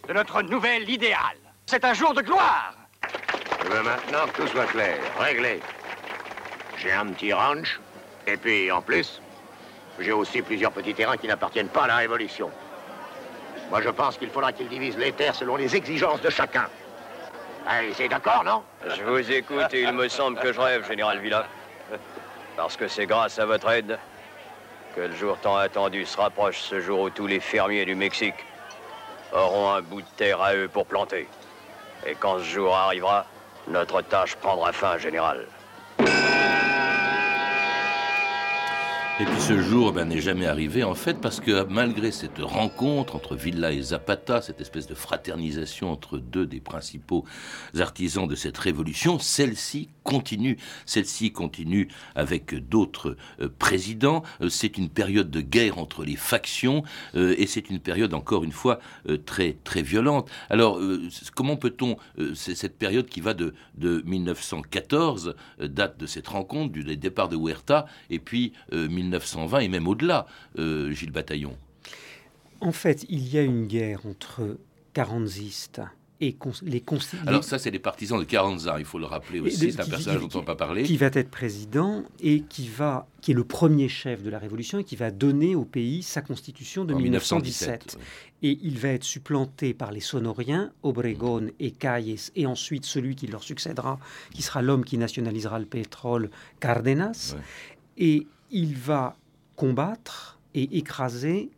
de 0.08 0.12
notre 0.14 0.40
nouvel 0.40 0.88
idéal. 0.88 1.36
C'est 1.66 1.84
un 1.84 1.92
jour 1.92 2.14
de 2.14 2.22
gloire. 2.22 2.74
Je 3.62 3.68
veux 3.70 3.82
maintenant 3.82 4.26
que 4.28 4.42
tout 4.42 4.48
soit 4.48 4.66
clair, 4.66 4.98
réglé. 5.18 5.60
J'ai 6.78 6.92
un 6.92 7.08
petit 7.08 7.34
ranch, 7.34 7.78
et 8.26 8.38
puis 8.38 8.72
en 8.72 8.80
plus, 8.80 9.20
j'ai 9.98 10.12
aussi 10.12 10.40
plusieurs 10.40 10.72
petits 10.72 10.94
terrains 10.94 11.18
qui 11.18 11.28
n'appartiennent 11.28 11.68
pas 11.68 11.84
à 11.84 11.88
la 11.88 11.96
Révolution. 11.96 12.50
Moi, 13.68 13.82
je 13.82 13.90
pense 13.90 14.16
qu'il 14.16 14.30
faudra 14.30 14.52
qu'ils 14.52 14.68
divisent 14.68 14.96
les 14.96 15.12
terres 15.12 15.34
selon 15.34 15.56
les 15.56 15.76
exigences 15.76 16.22
de 16.22 16.30
chacun. 16.30 16.66
C'est 17.94 18.08
d'accord, 18.08 18.42
non 18.44 18.62
Je 18.86 19.02
vous 19.04 19.30
écoute 19.30 19.72
et 19.72 19.82
il 19.82 19.92
me 19.92 20.08
semble 20.08 20.38
que 20.40 20.52
je 20.52 20.60
rêve, 20.60 20.86
Général 20.86 21.18
Villa. 21.20 21.46
Parce 22.56 22.76
que 22.76 22.88
c'est 22.88 23.06
grâce 23.06 23.38
à 23.38 23.46
votre 23.46 23.70
aide 23.70 23.98
que 24.94 25.02
le 25.02 25.14
jour 25.14 25.38
tant 25.38 25.56
attendu 25.56 26.04
se 26.04 26.16
rapproche, 26.16 26.58
ce 26.58 26.80
jour 26.80 27.00
où 27.00 27.10
tous 27.10 27.26
les 27.26 27.40
fermiers 27.40 27.84
du 27.84 27.94
Mexique 27.94 28.34
auront 29.32 29.70
un 29.70 29.82
bout 29.82 30.02
de 30.02 30.08
terre 30.16 30.40
à 30.40 30.54
eux 30.54 30.68
pour 30.68 30.86
planter. 30.86 31.28
Et 32.06 32.14
quand 32.14 32.38
ce 32.38 32.44
jour 32.44 32.76
arrivera, 32.76 33.26
notre 33.68 34.02
tâche 34.02 34.34
prendra 34.36 34.72
fin, 34.72 34.98
Général. 34.98 35.46
Et 39.20 39.24
puis 39.24 39.40
ce 39.42 39.60
jour 39.60 39.92
ben, 39.92 40.08
n'est 40.08 40.22
jamais 40.22 40.46
arrivé 40.46 40.82
en 40.82 40.94
fait 40.94 41.20
parce 41.20 41.40
que 41.40 41.64
malgré 41.64 42.10
cette 42.10 42.38
rencontre 42.38 43.16
entre 43.16 43.36
Villa 43.36 43.70
et 43.70 43.82
Zapata, 43.82 44.40
cette 44.40 44.62
espèce 44.62 44.86
de 44.86 44.94
fraternisation 44.94 45.92
entre 45.92 46.16
deux 46.16 46.46
des 46.46 46.60
principaux 46.60 47.26
artisans 47.78 48.26
de 48.26 48.34
cette 48.34 48.56
révolution, 48.56 49.18
celle-ci 49.18 49.90
continue. 50.04 50.56
Celle-ci 50.86 51.32
continue 51.32 51.88
avec 52.14 52.54
d'autres 52.68 53.18
euh, 53.40 53.50
présidents. 53.58 54.22
Euh, 54.40 54.48
c'est 54.48 54.78
une 54.78 54.88
période 54.88 55.30
de 55.30 55.42
guerre 55.42 55.78
entre 55.78 56.02
les 56.02 56.16
factions 56.16 56.82
euh, 57.14 57.34
et 57.36 57.46
c'est 57.46 57.68
une 57.68 57.78
période, 57.78 58.14
encore 58.14 58.42
une 58.42 58.52
fois, 58.52 58.80
très, 59.26 59.56
très 59.64 59.82
violente. 59.82 60.30
Alors, 60.48 60.80
comment 61.34 61.56
peut-on, 61.56 61.96
c'est 62.34 62.54
cette 62.54 62.78
période 62.78 63.06
qui 63.06 63.20
va 63.20 63.34
de, 63.34 63.54
de 63.76 64.02
1914, 64.06 65.34
date 65.60 65.98
de 65.98 66.06
cette 66.06 66.28
rencontre, 66.28 66.72
du 66.72 66.96
départ 66.96 67.28
de 67.28 67.36
Huerta, 67.36 67.86
et 68.08 68.18
puis 68.18 68.52
1920 69.18 69.58
et 69.60 69.68
même 69.68 69.88
au-delà, 69.88 70.26
Gilles 70.56 71.12
Bataillon 71.12 71.56
En 72.60 72.72
fait, 72.72 73.04
il 73.08 73.28
y 73.28 73.38
a 73.38 73.42
une 73.42 73.66
guerre 73.66 74.06
entre 74.06 74.58
carranzistes 74.92 75.80
et 76.22 76.36
les 76.64 76.84
Alors 77.26 77.44
ça, 77.44 77.58
c'est 77.58 77.70
les 77.70 77.78
partisans 77.78 78.18
de 78.18 78.24
Carranza, 78.24 78.76
il 78.78 78.84
faut 78.84 78.98
le 78.98 79.06
rappeler 79.06 79.40
aussi, 79.40 79.72
c'est 79.72 79.80
un 79.80 79.86
personnage 79.86 80.20
dont 80.20 80.28
on 80.34 80.38
n'a 80.40 80.44
pas 80.44 80.54
parlé. 80.54 80.82
Qui 80.82 80.98
va 80.98 81.06
être 81.06 81.30
président 81.30 82.04
et 82.20 82.42
qui, 82.42 82.68
va, 82.68 83.08
qui 83.22 83.30
est 83.30 83.34
le 83.34 83.44
premier 83.44 83.88
chef 83.88 84.22
de 84.22 84.28
la 84.28 84.38
Révolution 84.38 84.78
et 84.78 84.84
qui 84.84 84.96
va 84.96 85.10
donner 85.10 85.54
au 85.54 85.64
pays 85.64 86.02
sa 86.02 86.20
constitution 86.20 86.84
de 86.84 86.92
1917. 86.92 87.98
Et 88.42 88.58
il 88.62 88.78
va 88.78 88.90
être 88.90 89.04
supplanté 89.04 89.72
par 89.72 89.92
les 89.92 90.00
Sonoriens, 90.00 90.72
Obregón 90.82 91.52
et 91.58 91.70
Calles, 91.70 92.16
et 92.36 92.46
ensuite 92.46 92.84
celui 92.84 93.14
qui 93.14 93.26
leur 93.26 93.42
succédera, 93.42 93.98
qui 94.34 94.42
sera 94.42 94.60
l'homme 94.60 94.84
qui 94.84 94.98
nationalisera 94.98 95.58
le 95.58 95.66
pétrole, 95.66 96.30
Cárdenas. 96.60 97.34
Et 97.96 98.26
il 98.50 98.76
va 98.76 99.16
combattre 99.56 100.38
et 100.54 100.78
écraser 100.78 101.50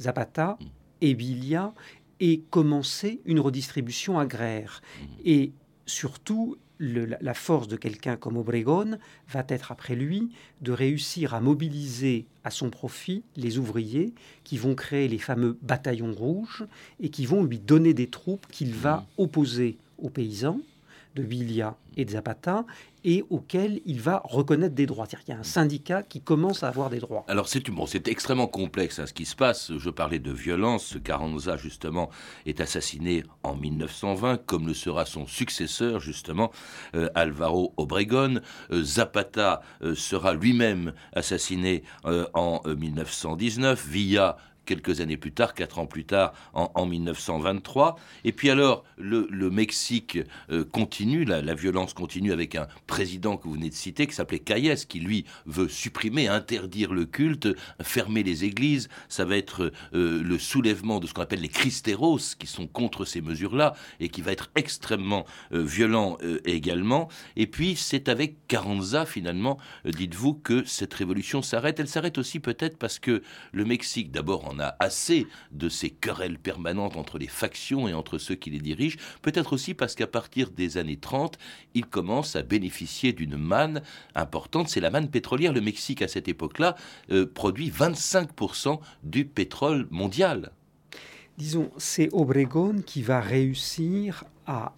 Zapata, 0.00 0.58
mm. 0.60 0.64
Ebilia 1.00 1.72
et 2.20 2.42
commencer 2.50 3.20
une 3.24 3.40
redistribution 3.40 4.18
agraire. 4.18 4.80
Mmh. 4.80 5.06
Et 5.24 5.52
surtout, 5.86 6.56
la 6.80 7.34
force 7.34 7.68
de 7.68 7.76
quelqu'un 7.76 8.16
comme 8.16 8.36
Obregón 8.36 8.98
va 9.28 9.44
être 9.48 9.70
après 9.70 9.94
lui 9.94 10.30
de 10.60 10.72
réussir 10.72 11.34
à 11.34 11.40
mobiliser 11.40 12.26
à 12.42 12.50
son 12.50 12.68
profit 12.68 13.22
les 13.36 13.58
ouvriers 13.58 14.12
qui 14.42 14.58
vont 14.58 14.74
créer 14.74 15.06
les 15.08 15.18
fameux 15.18 15.56
bataillons 15.62 16.12
rouges 16.12 16.64
et 17.00 17.10
qui 17.10 17.26
vont 17.26 17.44
lui 17.44 17.58
donner 17.58 17.94
des 17.94 18.08
troupes 18.08 18.46
qu'il 18.48 18.74
va 18.74 18.96
mmh. 18.96 19.22
opposer 19.22 19.78
aux 19.98 20.10
paysans 20.10 20.60
de 21.14 21.22
Villa 21.22 21.76
et 21.96 22.04
de 22.04 22.10
Zapata 22.10 22.66
et 23.04 23.24
auquel 23.30 23.80
il 23.84 24.00
va 24.00 24.22
reconnaître 24.24 24.74
des 24.74 24.86
droits. 24.86 25.06
C'est-à-dire 25.06 25.24
qu'il 25.24 25.34
y 25.34 25.36
a 25.36 25.40
un 25.40 25.44
syndicat 25.44 26.02
qui 26.02 26.20
commence 26.20 26.62
à 26.62 26.68
avoir 26.68 26.90
des 26.90 26.98
droits. 26.98 27.24
Alors 27.28 27.48
c'est 27.48 27.68
bon, 27.70 27.86
c'est 27.86 28.08
extrêmement 28.08 28.46
complexe 28.46 28.98
hein, 28.98 29.06
ce 29.06 29.12
qui 29.12 29.26
se 29.26 29.36
passe. 29.36 29.72
Je 29.76 29.90
parlais 29.90 30.18
de 30.18 30.32
violence. 30.32 30.96
Carranza, 31.04 31.56
justement, 31.56 32.10
est 32.46 32.60
assassiné 32.60 33.24
en 33.42 33.54
1920, 33.56 34.44
comme 34.46 34.66
le 34.66 34.74
sera 34.74 35.04
son 35.04 35.26
successeur, 35.26 36.00
justement, 36.00 36.50
euh, 36.94 37.08
Alvaro 37.14 37.74
Obregón. 37.76 38.40
Euh, 38.70 38.82
Zapata 38.82 39.62
euh, 39.82 39.94
sera 39.94 40.34
lui-même 40.34 40.92
assassiné 41.12 41.82
en 42.34 42.60
1919. 42.66 43.86
Villa 43.86 44.36
quelques 44.64 45.00
années 45.00 45.16
plus 45.16 45.32
tard, 45.32 45.54
quatre 45.54 45.78
ans 45.78 45.86
plus 45.86 46.04
tard, 46.04 46.32
en, 46.52 46.86
1923. 46.86 47.96
Et 48.24 48.32
puis 48.32 48.50
alors, 48.50 48.84
le, 48.98 49.26
Mexique 49.50 50.18
euh, 50.50 50.64
continue, 50.64 51.24
la, 51.24 51.54
violence 51.54 51.94
continue 51.94 52.32
avec 52.32 52.54
un 52.54 52.66
président 52.86 53.36
que 53.36 53.44
vous 53.44 53.54
venez 53.54 53.68
de 53.68 53.74
citer, 53.74 54.06
qui 54.06 54.14
s'appelait 54.14 54.38
Calles, 54.38 54.76
qui 54.88 55.00
lui 55.00 55.24
veut 55.46 55.68
supprimer, 55.68 56.28
interdire 56.28 56.92
le 56.92 57.04
culte, 57.04 57.48
fermer 57.82 58.22
les 58.22 58.44
églises. 58.44 58.88
Ça 59.08 59.24
va 59.24 59.36
être 59.36 59.72
euh, 59.94 60.22
le 60.22 60.38
soulèvement 60.38 61.00
de 61.00 61.06
ce 61.06 61.14
qu'on 61.14 61.22
appelle 61.22 61.40
les 61.40 61.48
cristeros, 61.48 62.34
qui 62.38 62.46
sont 62.46 62.66
contre 62.66 63.04
ces 63.04 63.20
mesures-là, 63.20 63.74
et 64.00 64.08
qui 64.08 64.22
va 64.22 64.32
être 64.32 64.50
extrêmement 64.54 65.24
euh, 65.52 65.62
violent 65.62 66.18
également. 66.44 67.08
Et 67.36 67.46
puis, 67.46 67.76
c'est 67.76 68.08
avec 68.08 68.46
Carranza, 68.48 69.06
finalement, 69.06 69.58
dites-vous, 69.84 70.34
que 70.34 70.64
cette 70.64 70.94
révolution 70.94 71.42
s'arrête. 71.42 71.80
Elle 71.80 71.88
s'arrête 71.88 72.18
aussi 72.18 72.40
peut-être 72.40 72.76
parce 72.78 72.98
que 72.98 73.22
le 73.52 73.64
Mexique, 73.64 74.10
d'abord, 74.10 74.53
on 74.54 74.60
a 74.60 74.76
assez 74.78 75.26
de 75.52 75.68
ces 75.68 75.90
querelles 75.90 76.38
permanentes 76.38 76.96
entre 76.96 77.18
les 77.18 77.26
factions 77.26 77.88
et 77.88 77.94
entre 77.94 78.18
ceux 78.18 78.34
qui 78.34 78.50
les 78.50 78.58
dirigent, 78.58 78.98
peut-être 79.22 79.52
aussi 79.52 79.74
parce 79.74 79.94
qu'à 79.94 80.06
partir 80.06 80.50
des 80.50 80.76
années 80.76 80.96
30, 80.96 81.38
il 81.74 81.86
commence 81.86 82.36
à 82.36 82.42
bénéficier 82.42 83.12
d'une 83.12 83.36
manne 83.36 83.82
importante, 84.14 84.68
c'est 84.68 84.80
la 84.80 84.90
manne 84.90 85.08
pétrolière. 85.08 85.52
Le 85.52 85.60
Mexique, 85.60 86.02
à 86.02 86.08
cette 86.08 86.28
époque-là, 86.28 86.76
euh, 87.10 87.26
produit 87.26 87.70
25% 87.70 88.80
du 89.02 89.24
pétrole 89.24 89.86
mondial. 89.90 90.52
Disons, 91.36 91.70
c'est 91.78 92.08
Obregón 92.12 92.82
qui 92.82 93.02
va 93.02 93.20
réussir 93.20 94.24
à 94.46 94.72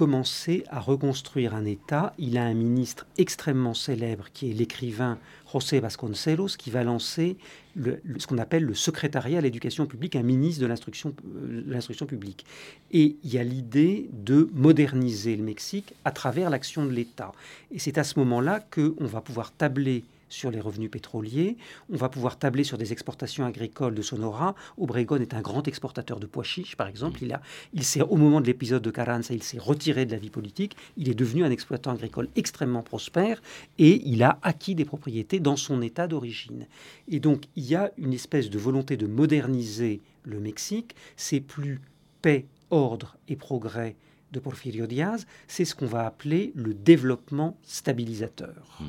commencer 0.00 0.64
à 0.70 0.80
reconstruire 0.80 1.54
un 1.54 1.66
État. 1.66 2.14
Il 2.16 2.38
a 2.38 2.44
un 2.44 2.54
ministre 2.54 3.06
extrêmement 3.18 3.74
célèbre 3.74 4.28
qui 4.32 4.50
est 4.50 4.54
l'écrivain 4.54 5.18
José 5.52 5.78
Vasconcelos 5.78 6.56
qui 6.56 6.70
va 6.70 6.84
lancer 6.84 7.36
ce 7.76 8.26
qu'on 8.26 8.38
appelle 8.38 8.64
le 8.64 8.72
secrétariat 8.72 9.36
à 9.36 9.40
l'éducation 9.42 9.84
publique, 9.84 10.16
un 10.16 10.22
ministre 10.22 10.62
de 10.62 10.72
euh, 10.72 11.62
l'instruction 11.66 12.06
publique. 12.06 12.46
Et 12.92 13.16
il 13.22 13.30
y 13.30 13.36
a 13.36 13.44
l'idée 13.44 14.08
de 14.10 14.48
moderniser 14.54 15.36
le 15.36 15.42
Mexique 15.42 15.92
à 16.06 16.12
travers 16.12 16.48
l'action 16.48 16.86
de 16.86 16.92
l'État. 16.92 17.32
Et 17.70 17.78
c'est 17.78 17.98
à 17.98 18.04
ce 18.04 18.18
moment-là 18.20 18.60
qu'on 18.74 19.04
va 19.04 19.20
pouvoir 19.20 19.52
tabler 19.52 20.04
sur 20.30 20.50
les 20.50 20.60
revenus 20.60 20.90
pétroliers. 20.90 21.58
On 21.92 21.96
va 21.96 22.08
pouvoir 22.08 22.38
tabler 22.38 22.64
sur 22.64 22.78
des 22.78 22.92
exportations 22.92 23.44
agricoles 23.44 23.94
de 23.94 24.00
Sonora. 24.00 24.54
Obregón 24.78 25.20
est 25.20 25.34
un 25.34 25.42
grand 25.42 25.68
exportateur 25.68 26.18
de 26.18 26.26
pois 26.26 26.44
chiches, 26.44 26.76
par 26.76 26.88
exemple. 26.88 27.22
Il, 27.22 27.34
a, 27.34 27.42
il 27.74 27.84
s'est, 27.84 28.00
au 28.00 28.16
moment 28.16 28.40
de 28.40 28.46
l'épisode 28.46 28.82
de 28.82 28.90
Carranza, 28.90 29.34
il 29.34 29.42
s'est 29.42 29.58
retiré 29.58 30.06
de 30.06 30.12
la 30.12 30.18
vie 30.18 30.30
politique. 30.30 30.76
Il 30.96 31.10
est 31.10 31.14
devenu 31.14 31.44
un 31.44 31.50
exploitant 31.50 31.90
agricole 31.90 32.28
extrêmement 32.36 32.82
prospère 32.82 33.42
et 33.78 34.00
il 34.08 34.22
a 34.22 34.38
acquis 34.42 34.74
des 34.74 34.86
propriétés 34.86 35.40
dans 35.40 35.56
son 35.56 35.82
état 35.82 36.06
d'origine. 36.06 36.66
Et 37.08 37.20
donc, 37.20 37.44
il 37.56 37.64
y 37.64 37.74
a 37.74 37.90
une 37.98 38.14
espèce 38.14 38.48
de 38.48 38.58
volonté 38.58 38.96
de 38.96 39.06
moderniser 39.06 40.00
le 40.22 40.40
Mexique. 40.40 40.94
C'est 41.16 41.40
plus 41.40 41.80
paix, 42.22 42.46
ordre 42.70 43.16
et 43.28 43.36
progrès 43.36 43.96
de 44.32 44.38
Porfirio 44.38 44.86
Diaz, 44.86 45.26
c'est 45.48 45.64
ce 45.64 45.74
qu'on 45.74 45.86
va 45.86 46.06
appeler 46.06 46.52
le 46.54 46.74
développement 46.74 47.56
stabilisateur. 47.62 48.78
Hmm. 48.78 48.84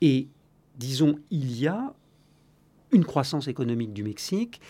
Et 0.00 0.26
disons, 0.80 1.18
il 1.30 1.56
y 1.56 1.68
a 1.68 1.94
une 2.90 3.04
croissance 3.04 3.46
économique 3.46 3.92
du 3.92 4.02
Mexique 4.02 4.60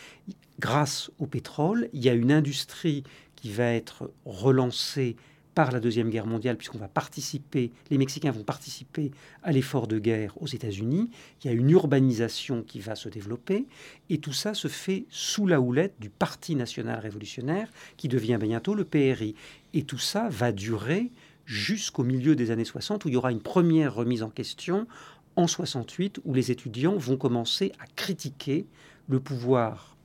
grâce 0.58 1.10
au 1.18 1.26
pétrole. 1.26 1.88
Il 1.92 2.04
y 2.04 2.08
a 2.08 2.14
une 2.14 2.32
industrie 2.32 3.04
qui 3.36 3.50
va 3.50 3.72
être 3.72 4.10
relancée 4.26 5.16
par 5.54 5.72
la 5.72 5.80
Deuxième 5.80 6.10
Guerre 6.10 6.26
mondiale, 6.26 6.56
puisqu'on 6.56 6.78
va 6.78 6.88
participer, 6.88 7.72
les 7.90 7.98
Mexicains 7.98 8.30
vont 8.30 8.44
participer 8.44 9.10
à 9.42 9.52
l'effort 9.52 9.86
de 9.86 9.98
guerre 9.98 10.40
aux 10.40 10.46
États-Unis. 10.46 11.10
Il 11.42 11.46
y 11.46 11.50
a 11.50 11.52
une 11.52 11.70
urbanisation 11.70 12.62
qui 12.62 12.80
va 12.80 12.94
se 12.94 13.08
développer, 13.08 13.66
et 14.10 14.18
tout 14.18 14.32
ça 14.32 14.54
se 14.54 14.68
fait 14.68 15.06
sous 15.10 15.46
la 15.46 15.60
houlette 15.60 15.94
du 16.00 16.08
Parti 16.08 16.54
national 16.54 16.98
révolutionnaire, 17.00 17.68
qui 17.96 18.08
devient 18.08 18.38
bientôt 18.40 18.74
le 18.74 18.84
PRI. 18.84 19.34
Et 19.74 19.82
tout 19.82 19.98
ça 19.98 20.28
va 20.28 20.52
durer 20.52 21.10
jusqu'au 21.46 22.04
milieu 22.04 22.36
des 22.36 22.52
années 22.52 22.64
60, 22.64 23.04
où 23.04 23.08
il 23.08 23.14
y 23.14 23.16
aura 23.16 23.32
une 23.32 23.42
première 23.42 23.94
remise 23.94 24.22
en 24.22 24.30
question 24.30 24.86
en 25.36 25.46
68 25.46 26.20
où 26.24 26.34
les 26.34 26.50
étudiants 26.50 26.96
vont 26.96 27.16
commencer 27.16 27.72
à 27.78 27.86
critiquer 27.96 28.66
le 29.08 29.20
pouvoir 29.20 29.96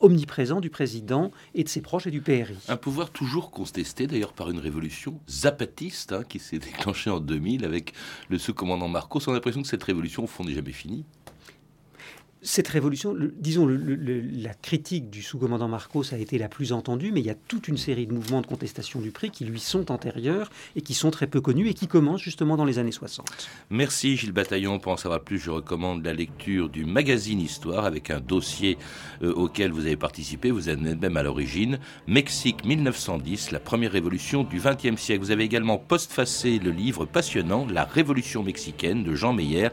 omniprésent 0.00 0.60
du 0.60 0.70
président 0.70 1.30
et 1.54 1.64
de 1.64 1.68
ses 1.68 1.80
proches 1.80 2.06
et 2.06 2.10
du 2.10 2.20
PRI. 2.20 2.56
Un 2.68 2.76
pouvoir 2.76 3.10
toujours 3.10 3.50
contesté 3.50 4.06
d'ailleurs 4.06 4.32
par 4.32 4.50
une 4.50 4.58
révolution 4.58 5.20
zapatiste 5.28 6.12
hein, 6.12 6.22
qui 6.22 6.38
s'est 6.38 6.58
déclenchée 6.58 7.10
en 7.10 7.20
2000 7.20 7.64
avec 7.64 7.92
le 8.28 8.38
sous-commandant 8.38 8.88
Marcos. 8.88 9.20
On 9.26 9.30
a 9.30 9.34
l'impression 9.34 9.62
que 9.62 9.68
cette 9.68 9.84
révolution 9.84 10.24
au 10.24 10.26
fond 10.26 10.44
n'est 10.44 10.54
jamais 10.54 10.72
finie 10.72 11.04
cette 12.46 12.68
révolution, 12.68 13.14
disons, 13.38 13.66
la 13.66 14.54
critique 14.54 15.10
du 15.10 15.20
sous-commandant 15.20 15.66
Marcos 15.66 16.14
a 16.14 16.16
été 16.16 16.38
la 16.38 16.48
plus 16.48 16.72
entendue, 16.72 17.10
mais 17.10 17.18
il 17.18 17.26
y 17.26 17.30
a 17.30 17.34
toute 17.34 17.66
une 17.66 17.76
série 17.76 18.06
de 18.06 18.14
mouvements 18.14 18.40
de 18.40 18.46
contestation 18.46 19.00
du 19.00 19.10
prix 19.10 19.30
qui 19.30 19.44
lui 19.44 19.58
sont 19.58 19.90
antérieurs 19.90 20.48
et 20.76 20.80
qui 20.80 20.94
sont 20.94 21.10
très 21.10 21.26
peu 21.26 21.40
connus 21.40 21.68
et 21.68 21.74
qui 21.74 21.88
commencent 21.88 22.22
justement 22.22 22.56
dans 22.56 22.64
les 22.64 22.78
années 22.78 22.92
60. 22.92 23.48
Merci 23.70 24.16
Gilles 24.16 24.30
Bataillon. 24.30 24.78
Pour 24.78 24.92
en 24.92 24.96
savoir 24.96 25.22
plus, 25.22 25.38
je 25.40 25.50
recommande 25.50 26.04
la 26.04 26.12
lecture 26.12 26.68
du 26.68 26.84
magazine 26.84 27.40
Histoire 27.40 27.84
avec 27.84 28.10
un 28.10 28.20
dossier 28.20 28.78
euh, 29.22 29.32
auquel 29.32 29.72
vous 29.72 29.84
avez 29.86 29.96
participé, 29.96 30.52
vous 30.52 30.68
êtes 30.68 30.78
même 30.78 31.16
à 31.16 31.24
l'origine. 31.24 31.80
Mexique 32.06 32.64
1910, 32.64 33.50
la 33.50 33.58
première 33.58 33.90
révolution 33.90 34.44
du 34.44 34.60
XXe 34.60 35.00
siècle. 35.00 35.20
Vous 35.20 35.32
avez 35.32 35.44
également 35.44 35.78
postfacé 35.78 36.60
le 36.60 36.70
livre 36.70 37.06
passionnant 37.06 37.66
La 37.66 37.84
Révolution 37.84 38.44
mexicaine 38.44 39.02
de 39.02 39.16
Jean 39.16 39.32
Meyer 39.32 39.70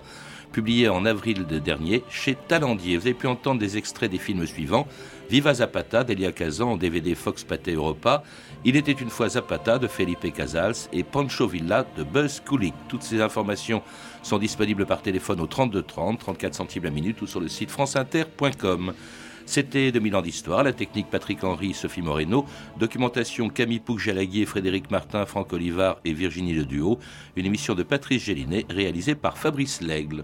publié 0.54 0.88
en 0.88 1.04
avril 1.06 1.46
dernier 1.46 2.04
chez 2.10 2.36
Talendier. 2.36 2.96
Vous 2.96 3.08
avez 3.08 3.16
pu 3.16 3.28
entendre 3.28 3.60
des 3.60 3.76
extraits 3.76 4.10
des 4.10 4.20
films 4.20 4.46
suivants 4.46 4.88
Viva 5.30 5.54
Zapata 5.54 6.04
d'Elia 6.04 6.32
Kazan 6.32 6.74
en 6.74 6.78
DVD 6.78 7.16
Fox 7.16 7.44
Pathé 7.44 7.74
Europa, 7.74 8.24
Il 8.64 8.76
était 8.76 8.92
une 8.92 9.10
fois 9.10 9.30
Zapata 9.30 9.80
de 9.80 9.88
Felipe 9.88 10.32
Casals 10.32 10.76
et 10.94 11.04
Pancho 11.04 11.48
Villa 11.48 11.86
de 11.98 12.04
Buzz 12.04 12.42
Kulik. 12.46 12.76
Toutes 12.88 13.02
ces 13.02 13.20
informations 13.20 13.82
sont 14.22 14.38
disponibles 14.38 14.86
par 14.86 15.02
téléphone 15.02 15.42
au 15.42 15.48
32 15.48 15.82
30, 15.82 16.20
34 16.20 16.54
centimes 16.54 16.84
la 16.84 16.92
minute 16.92 17.22
ou 17.22 17.28
sur 17.28 17.40
le 17.40 17.48
site 17.48 17.72
franceinter.com. 17.72 18.94
C'était 19.46 19.92
2000 19.92 20.16
ans 20.16 20.22
d'histoire, 20.22 20.64
la 20.64 20.74
technique 20.74 21.10
Patrick 21.10 21.44
Henry, 21.44 21.74
Sophie 21.74 22.02
Moreno, 22.02 22.46
documentation 22.80 23.50
Camille 23.50 23.80
Pouc-Jalaguier, 23.80 24.46
Frédéric 24.46 24.90
Martin, 24.92 25.26
Franck 25.26 25.54
Olivard 25.54 26.00
et 26.06 26.14
Virginie 26.14 26.54
Le 26.54 26.66
Duo, 26.66 27.00
une 27.36 27.46
émission 27.46 27.76
de 27.76 27.84
Patrice 27.84 28.24
Gélinet 28.24 28.66
réalisée 28.70 29.16
par 29.16 29.38
Fabrice 29.38 29.82
Lègle. 29.82 30.24